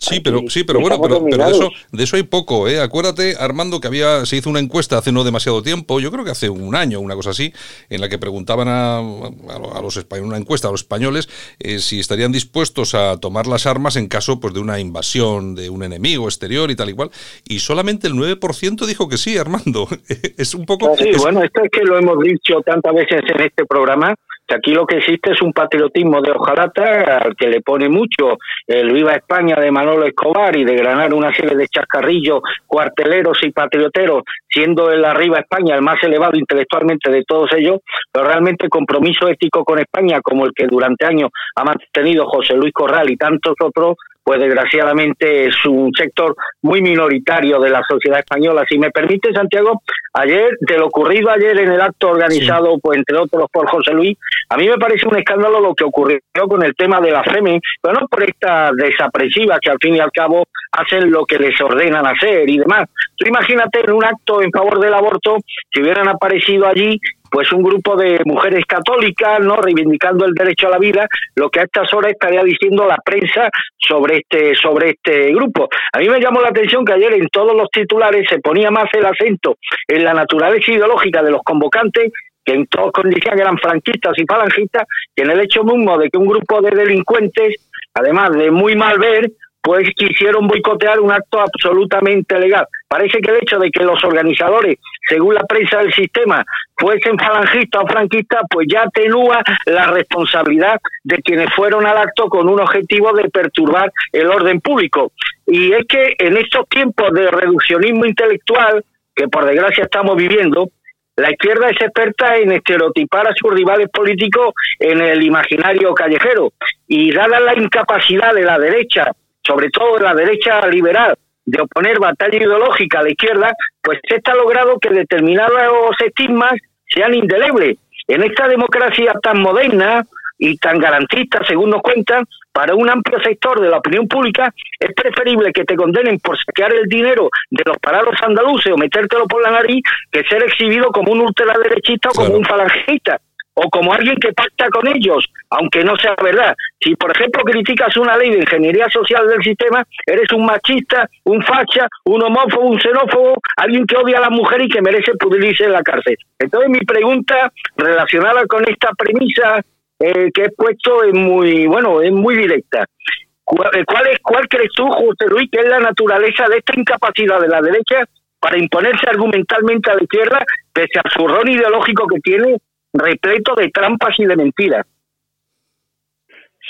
[0.02, 2.82] Sí, pero sí, pero bueno, pero, de eso de eso hay poco, ¿eh?
[2.82, 6.32] Acuérdate, Armando, que había se hizo una encuesta hace no demasiado tiempo, yo creo que
[6.32, 7.54] hace un año, una cosa así,
[7.88, 12.00] en la que preguntaban a, a los españoles, una encuesta a los españoles eh, si
[12.00, 16.26] estarían dispuestos a tomar las armas en caso pues de una invasión de un enemigo
[16.26, 17.12] exterior y tal y cual,
[17.48, 19.88] y solamente el 9% dijo que sí, Armando.
[20.38, 23.66] es un poco Sí, bueno, esto es que lo hemos dicho tantas veces en este
[23.66, 24.16] programa
[24.54, 28.38] Aquí lo que existe es un patriotismo de hojalata al que le pone mucho
[28.68, 33.52] el Viva España de Manolo Escobar y de granar una serie de chascarrillos cuarteleros y
[33.52, 37.80] patrioteros, siendo el Arriba España el más elevado intelectualmente de todos ellos,
[38.12, 42.74] pero realmente compromiso ético con España como el que durante años ha mantenido José Luis
[42.74, 48.64] Corral y tantos otros, pues desgraciadamente es un sector muy minoritario de la sociedad española.
[48.70, 49.82] Si me permite, Santiago,
[50.14, 54.18] ayer, de lo ocurrido ayer en el acto organizado, pues entre otros por José Luis,
[54.50, 57.60] a mí me parece un escándalo lo que ocurrió con el tema de la FEME,
[57.82, 61.60] pero no por estas desapresivas que al fin y al cabo hacen lo que les
[61.60, 62.88] ordenan hacer y demás.
[63.16, 65.38] Tú imagínate en un acto en favor del aborto,
[65.74, 67.00] si hubieran aparecido allí
[67.32, 69.56] pues un grupo de mujeres católicas, ¿no?
[69.56, 73.50] reivindicando el derecho a la vida, lo que a estas horas estaría diciendo la prensa
[73.78, 75.70] sobre este sobre este grupo.
[75.94, 78.90] A mí me llamó la atención que ayer en todos los titulares se ponía más
[78.94, 79.56] el acento
[79.88, 82.12] en la naturaleza ideológica de los convocantes
[82.44, 86.10] que en todos decían que eran franquistas y falangistas, que en el hecho mismo de
[86.10, 91.40] que un grupo de delincuentes, además de muy mal ver, pues quisieron boicotear un acto
[91.40, 92.66] absolutamente legal.
[92.88, 96.44] Parece que el hecho de que los organizadores, según la prensa del sistema,
[96.78, 102.50] fuesen falangistas o franquistas, pues ya atenúa la responsabilidad de quienes fueron al acto con
[102.50, 105.12] un objetivo de perturbar el orden público.
[105.46, 108.84] Y es que en estos tiempos de reduccionismo intelectual,
[109.16, 110.70] que por desgracia estamos viviendo,
[111.18, 116.54] la izquierda es experta en estereotipar a sus rivales políticos en el imaginario callejero
[116.88, 119.12] y dada la incapacidad de la derecha
[119.46, 124.18] sobre todo de la derecha liberal, de oponer batalla ideológica a la izquierda, pues se
[124.18, 126.54] está logrado que determinados estigmas
[126.88, 127.78] sean indelebles.
[128.08, 130.04] En esta democracia tan moderna
[130.38, 134.94] y tan garantista, según nos cuentan, para un amplio sector de la opinión pública es
[134.94, 139.42] preferible que te condenen por saquear el dinero de los parados andaluces o metértelo por
[139.42, 143.20] la nariz que ser exhibido como un ultraderechista o como un falangista
[143.54, 146.56] o como alguien que pacta con ellos, aunque no sea verdad.
[146.80, 151.42] Si, por ejemplo, criticas una ley de ingeniería social del sistema, eres un machista, un
[151.44, 155.66] facha, un homófobo, un xenófobo, alguien que odia a la mujer y que merece pudrirse
[155.66, 156.18] en la cárcel.
[156.40, 159.62] Entonces, mi pregunta relacionada con esta premisa
[160.00, 162.84] eh, que he puesto es muy, bueno, es muy directa.
[162.84, 167.40] Eh, ¿Cuál, es, ¿Cuál crees tú, José Luis, que es la naturaleza de esta incapacidad
[167.42, 168.06] de la derecha
[168.40, 170.40] para imponerse argumentalmente a la izquierda,
[170.74, 172.58] pese al zurrón ideológico que tiene
[172.94, 174.86] repleto de trampas y de mentiras.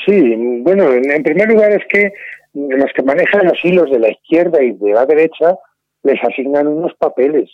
[0.05, 2.11] Sí, bueno, en primer lugar es que
[2.53, 5.55] los que manejan los hilos de la izquierda y de la derecha
[6.03, 7.49] les asignan unos papeles.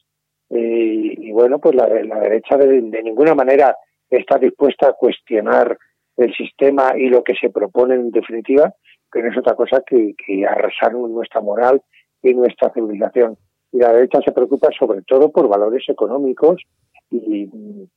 [0.50, 3.76] Eh, y bueno, pues la, derecha de, ninguna manera
[4.10, 5.78] está dispuesta a cuestionar
[6.16, 8.74] el sistema y lo que se propone en definitiva,
[9.12, 11.82] que no es otra cosa que, que arrasar nuestra moral
[12.24, 13.38] y nuestra civilización.
[13.72, 16.62] Y la derecha se preocupa sobre todo por valores económicos
[17.10, 17.50] y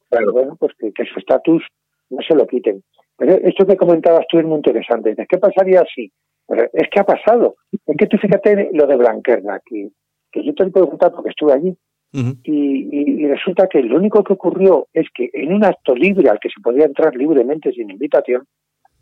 [0.09, 1.63] claro, bueno, pues que, su estatus
[2.11, 2.83] no se lo quiten.
[3.17, 5.15] Pero esto que comentabas tú es muy interesante.
[5.29, 6.11] ¿Qué pasaría si?
[6.73, 7.57] es que ha pasado.
[7.87, 9.91] Es que tú fíjate lo de Blanquerna, que,
[10.33, 11.77] que yo te lo puedo contar porque estuve allí.
[12.13, 16.41] y, y, resulta que lo único que ocurrió es que en un acto libre al
[16.41, 18.47] que se podía entrar libremente sin invitación,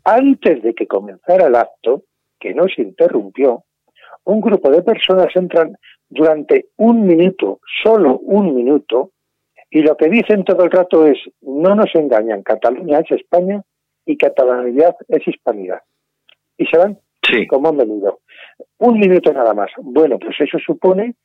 [0.03, 2.03] antes de que comenzara el acto,
[2.39, 3.63] que no se interrumpió,
[4.25, 5.75] un grupo de personas entran
[6.07, 9.11] durante un minuto, solo un minuto,
[9.71, 13.61] Y lo que dicen todo el rato es, no nos engañan, Cataluña es España
[14.05, 15.81] y catalanidad es hispanidad.
[16.57, 17.45] Y se van Sí.
[17.47, 18.21] como han venido.
[18.79, 19.69] Un minuto nada más.
[19.77, 21.15] Bueno, pues eso supone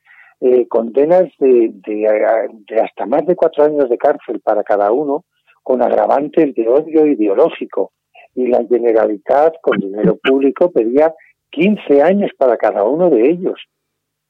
[0.41, 5.25] eh, condenas de, de, de hasta más de cuatro años de cárcel para cada uno,
[5.63, 7.93] con agravantes de odio ideológico.
[8.35, 11.15] Y la Generalitat, con dinero público, pedía
[11.51, 13.59] 15 años para cada uno de ellos.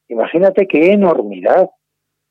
[0.08, 1.70] Imagínate qué enormidad,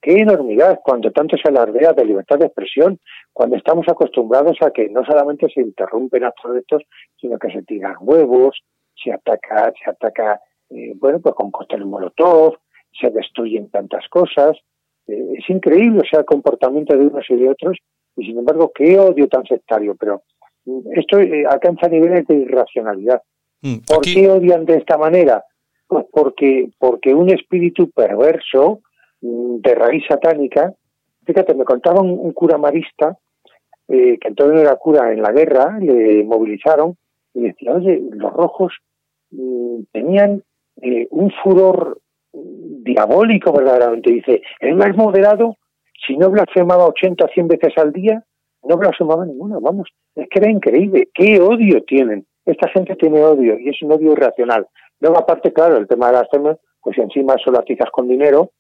[0.04, 3.00] qué enormidad cuando tanto se alardea de libertad de expresión,
[3.32, 6.84] cuando estamos acostumbrados a que no solamente se interrumpen actos de estos,
[7.20, 8.62] sino que se tiran huevos,
[9.02, 12.58] se ataca, se ataca, eh, bueno, pues con cócteles molotov,
[13.00, 14.58] se destruyen tantas cosas.
[15.08, 17.78] Eh, es increíble, o sea, el comportamiento de unos y de otros,
[18.18, 20.24] y sin embargo, qué odio tan sectario, pero
[20.66, 23.22] mm, esto eh, alcanza niveles de irracionalidad.
[23.62, 25.46] Mm, ¿Por qué odian de esta manera?
[25.88, 28.82] Pues porque, porque un espíritu perverso
[29.24, 30.74] de raíz satánica,
[31.26, 33.18] fíjate, me contaba un, cura marista,
[33.88, 36.98] eh, que entonces era cura en la guerra, le movilizaron,
[37.34, 38.74] y decía, oye, los rojos
[39.32, 40.44] mm, tenían
[40.82, 42.00] eh, un furor
[42.34, 44.12] diabólico verdaderamente.
[44.12, 45.58] Dice, el más moderado,
[46.06, 48.24] si no blasfemaba 80 o 100 veces al día,
[48.64, 49.90] no blasfemaba ninguna, vamos.
[50.16, 51.10] Es que era increíble.
[51.14, 52.26] ¿Qué odio tienen?
[52.46, 54.68] Esta gente tiene odio y es un odio irracional.
[55.00, 58.52] Luego, aparte, claro, el tema de las temas, pues encima solo atizas con dinero.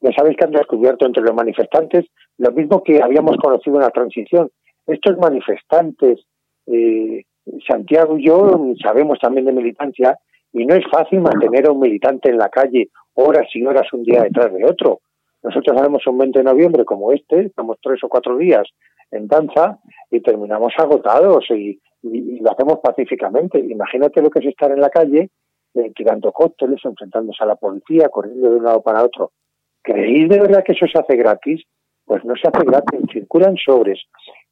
[0.00, 2.06] Ya sabéis que han descubierto entre los manifestantes
[2.38, 4.50] lo mismo que habíamos conocido en la transición.
[4.86, 6.20] Estos manifestantes,
[6.66, 7.24] eh,
[7.66, 10.16] Santiago y yo sabemos también de militancia,
[10.52, 14.02] y no es fácil mantener a un militante en la calle horas y horas un
[14.04, 15.00] día detrás de otro.
[15.42, 18.66] Nosotros haremos un 20 de noviembre como este, estamos tres o cuatro días
[19.10, 19.78] en danza
[20.10, 23.58] y terminamos agotados y, y- y lo hacemos pacíficamente.
[23.58, 25.30] Imagínate lo que es estar en la calle
[25.74, 29.32] eh, tirando cócteles, enfrentándose a la policía, corriendo de un lado para otro.
[29.88, 31.62] ¿Creéis de verdad que eso se hace gratis?
[32.04, 33.98] Pues no se hace gratis, circulan sobres,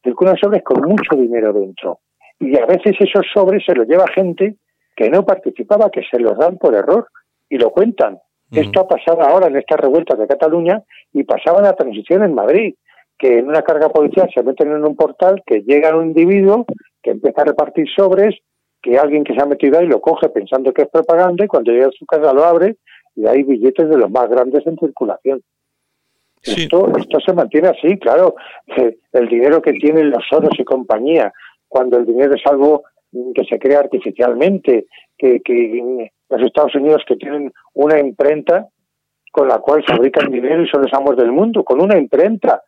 [0.02, 2.00] circulan sobres con mucho dinero dentro.
[2.40, 4.56] Y a veces esos sobres se los lleva gente
[4.96, 7.08] que no participaba, que se los dan por error
[7.50, 8.18] y lo cuentan.
[8.50, 12.34] Esto ha pasado ahora en estas revueltas de Cataluña y pasaba en la transición en
[12.34, 12.74] Madrid,
[13.18, 16.64] que en una carga policial se meten en un portal, que llega un individuo
[17.02, 18.34] que empieza a repartir sobres,
[18.80, 21.72] que alguien que se ha metido ahí lo coge pensando que es propaganda y cuando
[21.72, 22.76] llega a su casa lo abre
[23.16, 25.42] y hay billetes de los más grandes en circulación.
[26.42, 26.62] Sí.
[26.62, 28.36] Esto, esto se mantiene así, claro.
[28.76, 31.32] Eh, El dinero que tienen los oros y compañía,
[31.66, 34.86] cuando el dinero es algo mm, que se crea artificialmente,
[35.18, 38.68] que, que en los Estados Unidos que tienen una imprenta
[39.32, 42.62] con la cual fabrican dinero y son los amos del mundo, con una imprenta.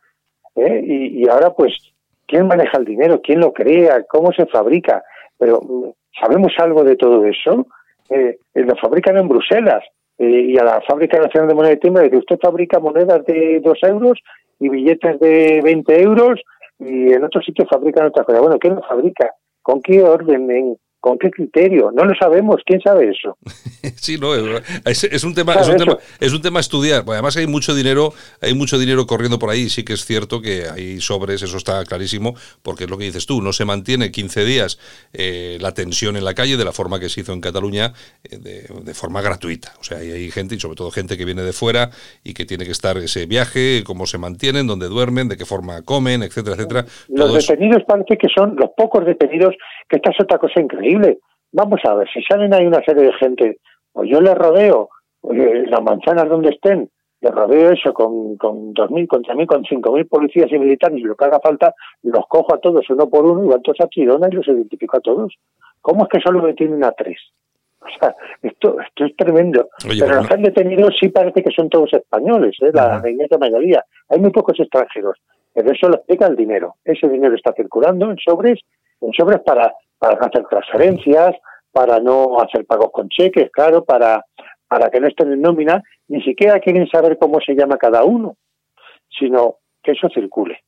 [0.55, 0.81] ¿eh?
[0.83, 1.73] Y, y ahora, pues,
[2.27, 3.21] ¿quién maneja el dinero?
[3.21, 4.03] ¿Quién lo crea?
[4.09, 5.03] ¿Cómo se fabrica?
[5.37, 7.67] Pero, mm, ¿sabemos algo de todo eso?
[8.09, 9.83] Eh, eh, lo fabrican en Bruselas
[10.19, 13.59] eh, y a la Fábrica Nacional de Moneda y Timbre dice, usted fabrica monedas de
[13.63, 14.19] dos euros
[14.59, 16.41] y billetes de 20 euros
[16.77, 18.39] y en otro sitio fabrican otra cosa.
[18.39, 19.33] Bueno, ¿quién lo fabrica?
[19.61, 20.51] ¿Con qué orden?
[20.51, 21.91] ¿En- ¿Con qué criterio?
[21.93, 22.57] No lo sabemos.
[22.65, 23.37] ¿Quién sabe eso?
[23.95, 27.03] Sí, no, es, es un tema, es un tema, es un tema a estudiar.
[27.03, 29.69] Bueno, además hay mucho dinero, hay mucho dinero corriendo por ahí.
[29.69, 33.25] Sí que es cierto que hay sobres, eso está clarísimo, porque es lo que dices
[33.25, 34.79] tú, no se mantiene 15 días
[35.13, 38.37] eh, la tensión en la calle de la forma que se hizo en Cataluña, eh,
[38.37, 39.71] de, de forma gratuita.
[39.79, 41.89] O sea, hay, hay gente, y sobre todo gente que viene de fuera
[42.21, 45.83] y que tiene que estar ese viaje, cómo se mantienen, dónde duermen, de qué forma
[45.83, 46.85] comen, etcétera, etcétera.
[47.07, 49.55] Los detenidos parece que son los pocos detenidos,
[49.87, 50.88] que esta es otra cosa increíble.
[51.51, 53.57] Vamos a ver, si salen ahí una serie de gente,
[53.91, 54.89] pues yo les rodeo,
[55.31, 56.89] eh, las manzanas donde estén,
[57.21, 61.15] les rodeo eso con, con 2.000, con 3.000, con 5.000 policías y militares, y lo
[61.15, 61.73] que haga falta,
[62.03, 64.97] los cojo a todos uno por uno y van todos a Chirona y los identifico
[64.97, 65.35] a todos.
[65.81, 67.17] ¿Cómo es que solo detienen a tres?
[67.81, 69.69] O sea, esto, esto es tremendo.
[69.85, 70.15] Oye, Pero bueno.
[70.17, 72.71] los que han detenido sí parece que son todos españoles, ¿eh?
[72.73, 73.83] la, inmensa mayoría.
[74.09, 75.17] Hay muy pocos extranjeros.
[75.53, 76.75] Pero eso lo explica el dinero.
[76.83, 78.59] Ese dinero está circulando en sobres,
[78.99, 81.35] en sobres para, para no hacer transferencias,
[81.71, 84.25] para no hacer pagos con cheques, claro, para,
[84.67, 85.83] para que no estén en nómina.
[86.07, 88.35] Ni siquiera quieren saber cómo se llama cada uno,
[89.19, 90.59] sino que eso circule.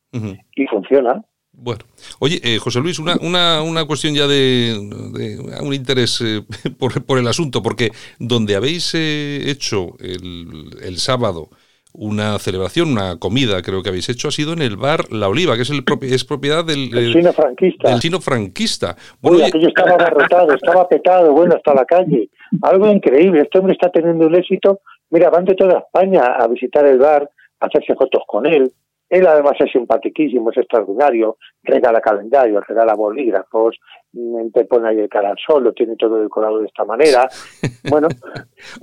[0.56, 1.24] Y funciona.
[1.54, 1.82] Bueno,
[2.20, 4.78] oye, eh, José Luis, una, una, una cuestión ya de,
[5.14, 6.42] de un interés eh,
[6.80, 11.50] por, por el asunto, porque donde habéis eh, hecho el, el sábado
[11.94, 15.56] una celebración, una comida, creo que habéis hecho, ha sido en el bar La Oliva,
[15.56, 17.90] que es, el propi- es propiedad del, El chino franquista.
[17.90, 18.96] del chino franquista.
[19.22, 22.30] Bueno, oye, aquello estaba abarrotado, estaba petado, bueno, hasta la calle.
[22.62, 23.42] Algo increíble.
[23.42, 24.80] Este hombre está teniendo un éxito.
[25.10, 28.72] Mira, van de toda España a visitar el bar, a hacerse fotos con él.
[29.12, 33.76] Él además es simpaticísimo, es extraordinario, regala calendario, regala bolígrafos,
[34.14, 37.28] mm, te pone ahí el cara al sol, lo tiene todo decorado de esta manera.
[37.90, 38.08] Bueno,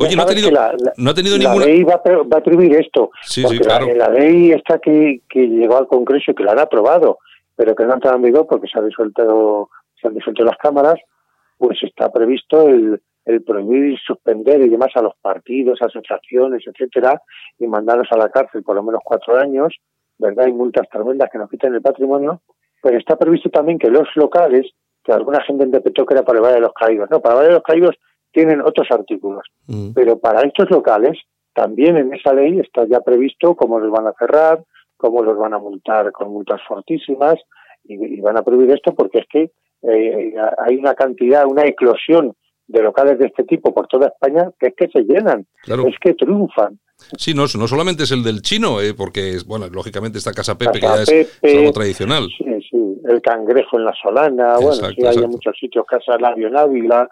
[0.00, 3.12] Oye, no ha, tenido, no ha tenido la ley va, va, a prohibir esto.
[3.22, 3.86] Sí, sí, claro.
[3.94, 7.18] la, ley está que, que llegó al Congreso y que la han aprobado,
[7.54, 10.56] pero que no ha entrado en vigor porque se, ha disuelto, se han disuelto las
[10.58, 10.96] cámaras,
[11.56, 17.22] pues está previsto el, el prohibir suspender y demás a los partidos, asociaciones, etcétera,
[17.58, 19.76] y mandarlos a la cárcel por lo menos cuatro años,
[20.18, 20.46] ¿verdad?
[20.46, 22.42] Hay multas tremendas que nos quitan el patrimonio,
[22.82, 24.66] pues está previsto también que los locales,
[25.04, 27.38] que alguna gente interpretó que era para el Valle de los Caídos, no, para el
[27.38, 27.96] Valle de los Caídos
[28.32, 29.92] tienen otros artículos, mm.
[29.94, 31.18] pero para estos locales
[31.54, 34.62] también en esa ley está ya previsto cómo los van a cerrar,
[34.96, 37.34] cómo los van a multar con multas fortísimas
[37.84, 39.50] y, van a prohibir esto porque es que
[39.82, 42.34] eh, hay una cantidad, una eclosión
[42.66, 46.14] de locales de este tipo por toda España que es que se llenan, es que
[46.14, 46.78] triunfan.
[47.16, 50.80] Sí, no, no solamente es el del chino, eh, porque, bueno, lógicamente esta Casa Pepe,
[50.80, 52.28] que ya es, algo tradicional.
[52.36, 56.56] Sí, sí, el cangrejo en la Solana, bueno, sí, hay muchos sitios, Casa Labio en
[56.56, 57.08] Ávila,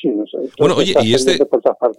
[0.00, 0.12] Sí,
[0.58, 1.38] bueno, oye, y este,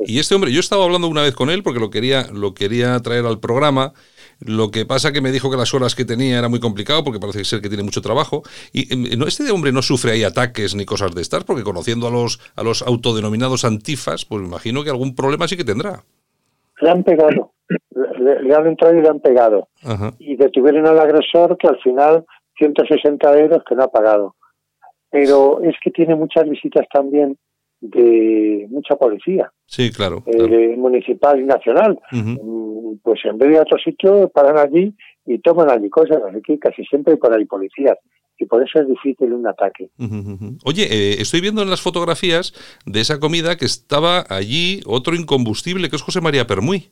[0.05, 2.99] y este hombre, yo estaba hablando una vez con él porque lo quería, lo quería
[2.99, 3.93] traer al programa.
[4.39, 7.21] Lo que pasa que me dijo que las horas que tenía era muy complicado porque
[7.21, 8.43] parece ser que tiene mucho trabajo.
[8.73, 12.11] Y em, este hombre no sufre ahí ataques ni cosas de estas porque conociendo a
[12.11, 16.03] los, a los autodenominados antifas, pues me imagino que algún problema sí que tendrá
[16.81, 17.53] le han pegado,
[18.17, 19.67] le, han entrado y le han pegado.
[20.19, 22.25] Y detuvieron al agresor que al final
[22.57, 24.35] 160 euros que no ha pagado.
[25.09, 27.37] Pero es que tiene muchas visitas también
[27.81, 29.51] de mucha policía.
[29.65, 30.23] Sí, claro.
[30.25, 31.99] Eh, municipal y nacional.
[32.11, 34.93] Mm, pues en vez de otro sitio, paran allí
[35.25, 36.17] y toman allí cosas.
[36.27, 37.97] Así que casi siempre hay por ahí policías
[38.37, 39.89] y por eso es difícil un ataque.
[40.65, 42.53] Oye, eh, estoy viendo en las fotografías
[42.85, 46.91] de esa comida que estaba allí otro incombustible, que es José María Permuy.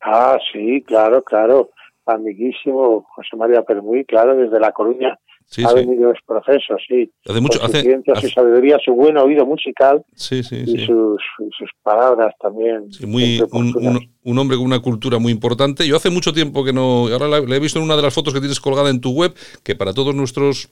[0.00, 1.70] Ah, sí, claro, claro.
[2.06, 5.18] Amiguísimo José María Permuy, claro, desde La Coruña
[5.64, 7.10] ha venido ese proceso, sí.
[7.26, 11.22] Hace mucho, su hace, su sabiduría, su buen oído musical sí, sí, y sus,
[11.56, 12.88] sus, palabras también.
[13.06, 15.86] muy, un, un, hombre con una cultura muy importante.
[15.86, 18.34] Yo hace mucho tiempo que no, ahora le he visto en una de las fotos
[18.34, 20.70] que tienes colgada en tu web, que para todos nuestros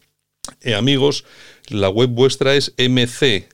[0.62, 1.24] eh, amigos,
[1.70, 3.48] la web vuestra es mc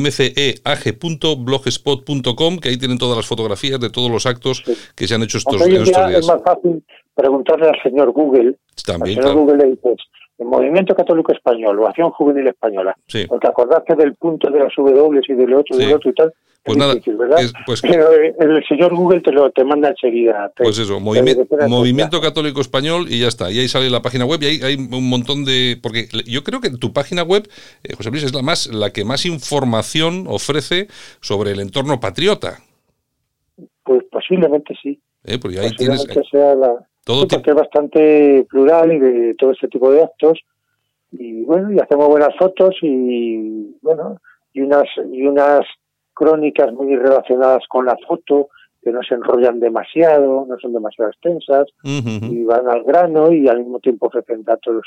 [0.00, 4.64] mceag.blogspot.com, que ahí tienen todas las fotografías de todos los actos
[4.96, 5.88] que se han hecho estos, estos días.
[6.18, 6.82] Es más fácil
[7.14, 8.56] preguntarle al señor Google.
[8.84, 9.96] También, al señor Google le dices,
[10.38, 12.96] el Movimiento Católico Español o Acción Juvenil Española.
[13.06, 13.24] Sí.
[13.28, 16.32] Porque acordaste del punto de las W y del otro, del otro y tal.
[16.64, 16.94] Pues nada,
[17.66, 20.50] pues, Pero eh, el señor Google te lo te manda enseguida.
[20.56, 23.50] pues eso, Movimiento Católico Español y ya está.
[23.50, 25.78] Y ahí sale la página web y ahí hay un montón de...
[25.82, 27.46] Porque yo creo que tu página web,
[27.82, 30.88] eh, José Luis, es la, más, la que más información ofrece
[31.20, 32.60] sobre el entorno patriota.
[33.82, 34.98] Pues posiblemente sí.
[35.24, 36.06] Eh, porque ahí tienes...
[36.30, 40.40] Sea la todo porque es bastante plural y de todo ese tipo de actos.
[41.12, 44.20] Y bueno, y hacemos buenas fotos y bueno,
[44.52, 45.60] y unas, y unas
[46.12, 48.48] crónicas muy relacionadas con la foto,
[48.82, 53.60] que no se enrollan demasiado, no son demasiado extensas, y van al grano y al
[53.60, 54.84] mismo tiempo ofrecen datos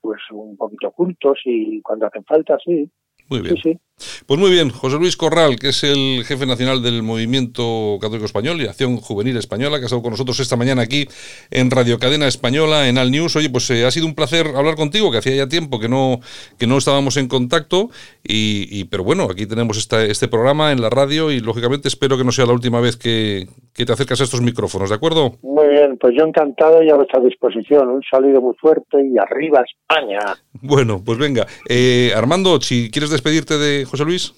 [0.00, 2.88] pues un poquito ocultos y cuando hacen falta, sí.
[3.28, 3.80] Muy bien.
[4.26, 8.60] Pues muy bien, José Luis Corral, que es el jefe nacional del Movimiento Católico Español
[8.60, 11.06] y Acción Juvenil Española, que ha estado con nosotros esta mañana aquí
[11.50, 13.36] en Radio Cadena Española, en Al News.
[13.36, 16.20] Oye, pues eh, ha sido un placer hablar contigo, que hacía ya tiempo que no,
[16.58, 17.90] que no estábamos en contacto,
[18.24, 22.24] y, pero bueno, aquí tenemos esta, este programa en la radio y lógicamente espero que
[22.24, 25.36] no sea la última vez que, que te acercas a estos micrófonos, ¿de acuerdo?
[25.42, 27.88] Muy bien, pues yo encantado y a vuestra disposición.
[27.88, 30.18] Un saludo muy fuerte y arriba España.
[30.60, 31.46] Bueno, pues venga.
[31.68, 34.34] Eh, Armando, si quieres despedirte de José Luis.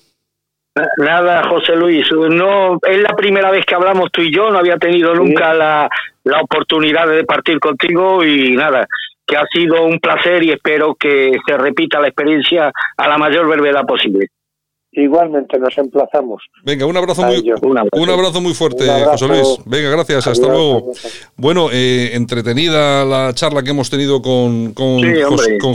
[0.98, 4.76] Nada, José Luis, no es la primera vez que hablamos tú y yo, no había
[4.76, 5.88] tenido nunca la,
[6.24, 8.84] la oportunidad de partir contigo y nada,
[9.24, 13.46] que ha sido un placer y espero que se repita la experiencia a la mayor
[13.46, 14.28] brevedad posible.
[14.96, 16.42] Igualmente nos emplazamos.
[16.62, 18.40] Venga, un abrazo, muy, un abrazo.
[18.40, 19.58] muy fuerte, José Luis.
[19.66, 20.92] Venga, gracias, hasta luego.
[21.36, 25.00] Bueno, eh, entretenida la charla que hemos tenido con, con,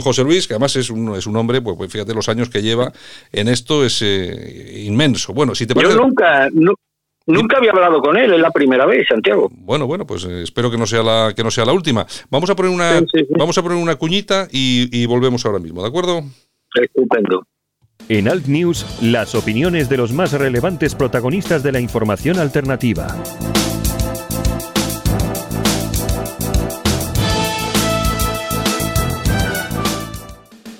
[0.00, 2.62] José, Luis, que además es un, es un hombre, pues, pues fíjate los años que
[2.62, 2.92] lleva
[3.30, 5.34] en esto, es eh, inmenso.
[5.34, 5.94] Bueno, si te parece...
[5.94, 6.48] Yo nunca...
[7.26, 9.48] Nunca había hablado con él, es la primera vez, Santiago.
[9.52, 12.04] Bueno, bueno, pues eh, espero que no sea la que no sea la última.
[12.28, 13.02] Vamos a poner una
[13.38, 16.22] vamos a poner una cuñita y, y volvemos ahora mismo, ¿de acuerdo?
[16.74, 17.44] Estupendo.
[18.10, 23.06] En Alt News, las opiniones de los más relevantes protagonistas de la información alternativa.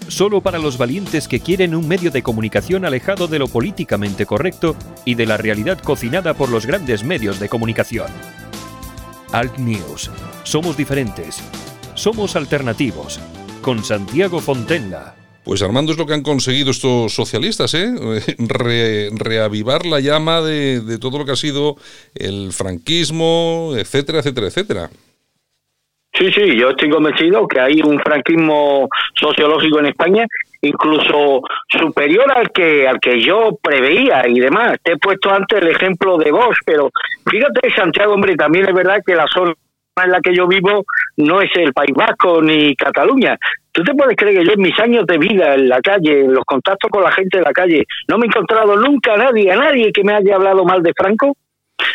[0.09, 4.75] Solo para los valientes que quieren un medio de comunicación alejado de lo políticamente correcto
[5.05, 8.09] y de la realidad cocinada por los grandes medios de comunicación.
[9.31, 10.11] Alt News.
[10.43, 11.41] Somos diferentes.
[11.95, 13.21] Somos alternativos.
[13.63, 15.20] Con Santiago Fontenla.
[15.45, 17.89] Pues Armando es lo que han conseguido estos socialistas, ¿eh?
[19.19, 21.77] reavivar la llama de, todo lo que ha sido
[22.15, 24.91] el franquismo, etcétera, etcétera, etcétera.
[26.13, 30.27] Sí, sí, yo estoy convencido que hay un franquismo sociológico en España
[30.63, 34.77] incluso superior al que al que yo preveía y demás.
[34.83, 36.91] Te he puesto antes el ejemplo de Bosch, pero
[37.27, 39.55] fíjate, Santiago, hombre, también es verdad que la zona
[40.05, 40.85] en la que yo vivo
[41.17, 43.37] no es el País Vasco ni Cataluña.
[43.73, 46.35] ¿Tú te puedes creer que yo en mis años de vida en la calle, en
[46.35, 49.51] los contactos con la gente de la calle, no me he encontrado nunca a nadie,
[49.53, 51.37] a nadie que me haya hablado mal de Franco?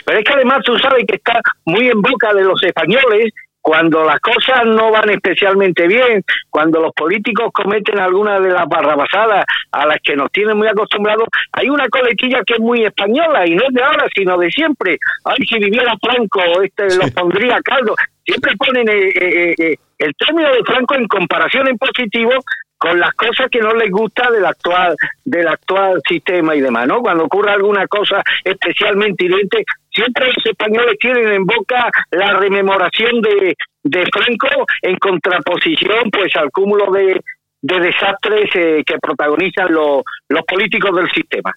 [0.05, 3.33] Pero es que además tú sabes que está muy en boca de los españoles
[3.66, 9.43] cuando las cosas no van especialmente bien, cuando los políticos cometen alguna de las barrabasadas
[9.72, 13.55] a las que nos tienen muy acostumbrados, hay una coletilla que es muy española y
[13.55, 14.99] no es de ahora, sino de siempre.
[15.24, 17.95] Ay, si viviera Franco, este lo pondría caldo.
[18.24, 22.34] Siempre ponen eh, eh, eh, el término de Franco en comparación en positivo
[22.78, 27.01] con las cosas que no les gusta del actual del actual sistema y demás, ¿no?
[27.01, 33.55] Cuando ocurre alguna cosa especialmente hiriente, siempre los españoles tienen en boca la rememoración de,
[33.84, 37.19] de Franco en contraposición pues al cúmulo de,
[37.66, 41.51] de desastres eh, que protagonizan los, los políticos del sistema.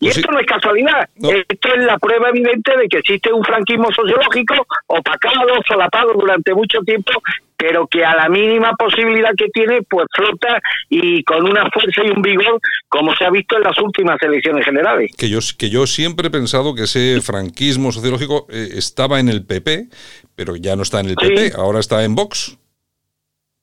[0.00, 1.08] Y pues esto no es casualidad,
[1.48, 4.54] esto es la prueba evidente de que existe un franquismo sociológico
[4.88, 7.12] opacado, solapado durante mucho tiempo,
[7.56, 12.10] pero que a la mínima posibilidad que tiene, pues flota y con una fuerza y
[12.10, 12.58] un vigor,
[12.88, 15.12] como se ha visto en las últimas elecciones generales.
[15.16, 19.44] Que yo, que yo siempre he pensado que ese franquismo sociológico eh, estaba en el
[19.46, 19.86] PP,
[20.34, 22.58] pero ya no está en el PP, ahora está en Vox.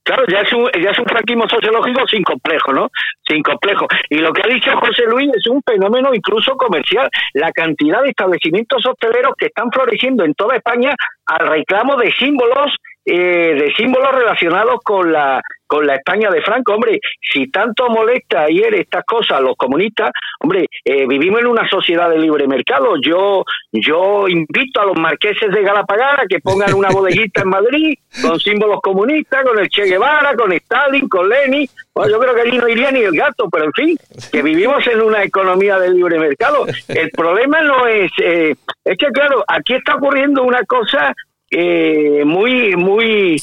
[0.10, 2.89] Claro, ya es, un, ya es un franquismo sociológico sin complejo, ¿no?
[3.28, 3.86] Sin complejo.
[4.10, 7.07] Y lo que ha dicho José Luis es un fenómeno incluso comercial.
[7.36, 10.95] La cantidad de establecimientos hosteleros que están floreciendo en toda España
[11.28, 16.74] al reclamo de símbolos eh, de símbolos relacionados con la con la España de Franco.
[16.74, 20.11] Hombre, si tanto molesta ayer estas cosas a los comunistas,
[20.41, 22.95] hombre, eh, vivimos en una sociedad de libre mercado.
[23.01, 28.39] Yo yo invito a los marqueses de Galapagara que pongan una bodeguita en Madrid con
[28.39, 31.67] símbolos comunistas, con el Che Guevara, con Stalin, con Lenin.
[31.93, 33.97] Bueno, yo creo que allí no iría ni el gato, pero en fin,
[34.32, 36.65] que vivimos en una economía de libre mercado.
[36.88, 41.13] El problema no es, eh, es que claro, aquí está ocurriendo una cosa
[41.51, 43.38] eh, muy, muy,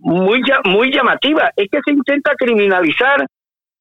[0.00, 1.50] muy, muy llamativa.
[1.56, 3.26] Es que se intenta criminalizar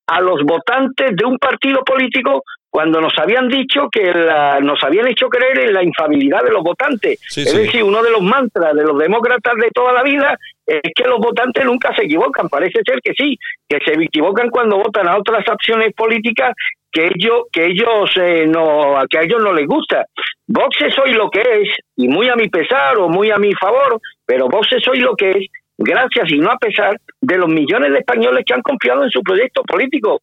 [0.08, 5.08] a los votantes de un partido político cuando nos habían dicho que la, nos habían
[5.08, 7.20] hecho creer en la infabilidad de los votantes.
[7.36, 11.08] es decir, uno de los mantras de los demócratas de toda la vida es que
[11.08, 12.48] los votantes nunca se equivocan.
[12.48, 16.54] Parece ser que sí, que se equivocan cuando votan a otras acciones políticas
[16.92, 20.06] que ellos que ellos eh, no que a ellos no les gusta.
[20.48, 23.54] Vox es hoy lo que es y muy a mi pesar o muy a mi
[23.54, 25.48] favor, pero Vox es hoy lo que es
[25.80, 29.22] gracias y no a pesar de los millones de españoles que han confiado en su
[29.22, 30.22] proyecto político.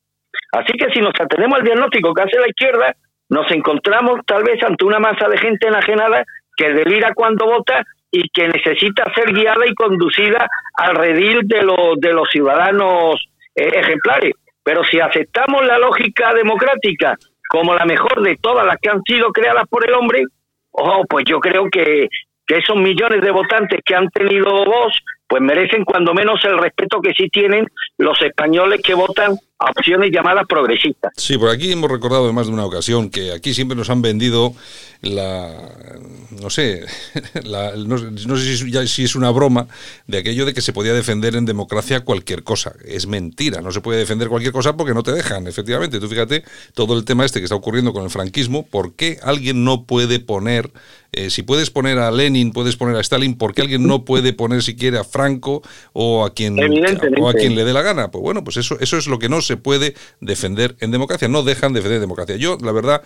[0.53, 2.95] Así que si nos atenemos al diagnóstico que hace la izquierda,
[3.31, 6.25] nos encontramos tal vez ante una masa de gente enajenada
[6.57, 11.99] que delira cuando vota y que necesita ser guiada y conducida al redil de los
[11.99, 14.33] de los ciudadanos eh, ejemplares.
[14.63, 17.17] Pero si aceptamos la lógica democrática
[17.49, 20.25] como la mejor de todas las que han sido creadas por el hombre,
[20.73, 22.09] oh, pues yo creo que,
[22.47, 24.95] que esos millones de votantes que han tenido voz,
[25.27, 27.67] pues merecen cuando menos el respeto que sí tienen
[27.99, 31.13] los españoles que votan a opciones llamadas progresistas.
[31.17, 34.03] Sí, por aquí hemos recordado en más de una ocasión que aquí siempre nos han
[34.03, 34.55] vendido
[35.01, 35.53] la,
[36.41, 36.85] no sé,
[37.45, 37.99] no,
[38.39, 39.67] sé si, si, es una broma
[40.07, 42.75] de aquello de que se podía defender en democracia cualquier cosa.
[42.85, 46.01] Es mentira, no se puede defender cualquier cosa porque no te dejan, efectivamente.
[46.01, 46.45] Tú fíjate
[46.75, 50.21] todo el tema este que está ocurriendo con el franquismo, ¿por qué alguien no puede
[50.21, 50.71] poner,
[51.13, 54.33] eh, si puedes poner a Lenin, puedes poner a Stalin, ¿por qué alguien no puede
[54.33, 56.59] poner siquiera a Franco o a quien,
[57.19, 58.11] o a quien le dé la gana?
[58.11, 61.43] Pues bueno, pues eso, eso es lo que no se puede defender en democracia, no
[61.43, 62.37] dejan defender democracia.
[62.37, 63.03] Yo, la verdad,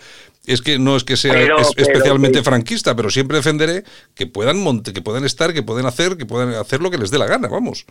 [0.47, 1.34] es que no es que sea
[1.76, 3.84] especialmente franquista, pero siempre defenderé
[4.14, 7.11] que puedan monte, que puedan estar, que puedan hacer, que puedan hacer lo que les
[7.11, 7.86] dé la gana, vamos.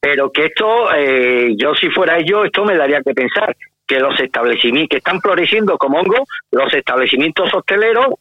[0.00, 3.56] Pero que esto, eh, yo si fuera yo, esto me daría que pensar
[3.86, 8.14] que los establecimientos que están floreciendo como hongo, los establecimientos hosteleros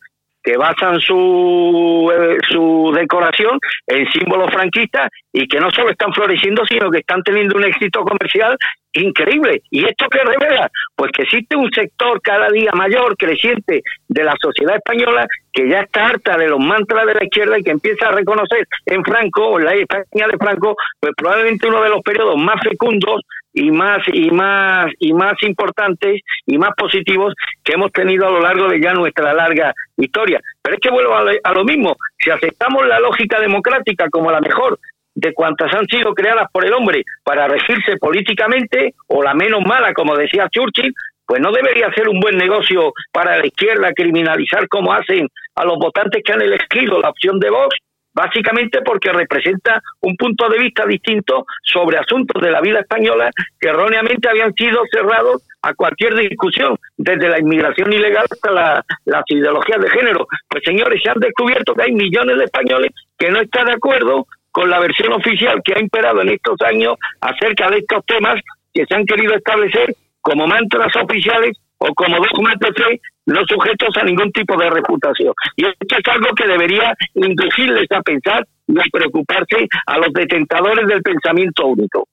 [0.45, 6.63] que basan su, eh, su decoración en símbolos franquistas y que no solo están floreciendo,
[6.67, 8.55] sino que están teniendo un éxito comercial
[8.95, 9.61] increíble.
[9.69, 10.69] ¿Y esto qué revela?
[10.95, 15.81] Pues que existe un sector cada día mayor, creciente de la sociedad española que ya
[15.81, 19.57] está harta de los mantras de la izquierda y que empieza a reconocer en Franco,
[19.57, 23.21] la España de Franco, pues probablemente uno de los periodos más fecundos
[23.53, 27.33] y más y más y más importantes y más positivos
[27.63, 30.41] que hemos tenido a lo largo de ya nuestra larga historia.
[30.61, 34.77] Pero es que vuelvo a lo mismo, si aceptamos la lógica democrática como la mejor
[35.15, 39.93] de cuantas han sido creadas por el hombre para regirse políticamente, o la menos mala,
[39.93, 40.93] como decía Churchill,
[41.25, 45.77] pues no debería ser un buen negocio para la izquierda criminalizar como hacen a los
[45.79, 47.77] votantes que han elegido la opción de Vox,
[48.13, 53.69] básicamente porque representa un punto de vista distinto sobre asuntos de la vida española que
[53.69, 59.81] erróneamente habían sido cerrados a cualquier discusión, desde la inmigración ilegal hasta la, las ideologías
[59.81, 60.27] de género.
[60.47, 64.27] Pues señores, se han descubierto que hay millones de españoles que no están de acuerdo
[64.55, 68.41] con la versión oficial que ha imperado en estos años acerca de estos temas
[68.73, 73.89] que se han querido establecer como mantras oficiales o como dogmas de fe no sujetos
[73.97, 75.33] a ningún tipo de reputación.
[75.57, 80.87] Y esto es algo que debería inducirles a pensar y a preocuparse a los detentadores
[80.87, 82.07] del pensamiento único.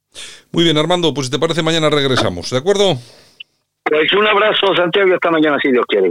[0.50, 2.96] Muy bien, Armando, pues si te parece, mañana regresamos, ¿de acuerdo?
[3.84, 6.10] Pues un abrazo, Santiago, y hasta mañana, si Dios quiere.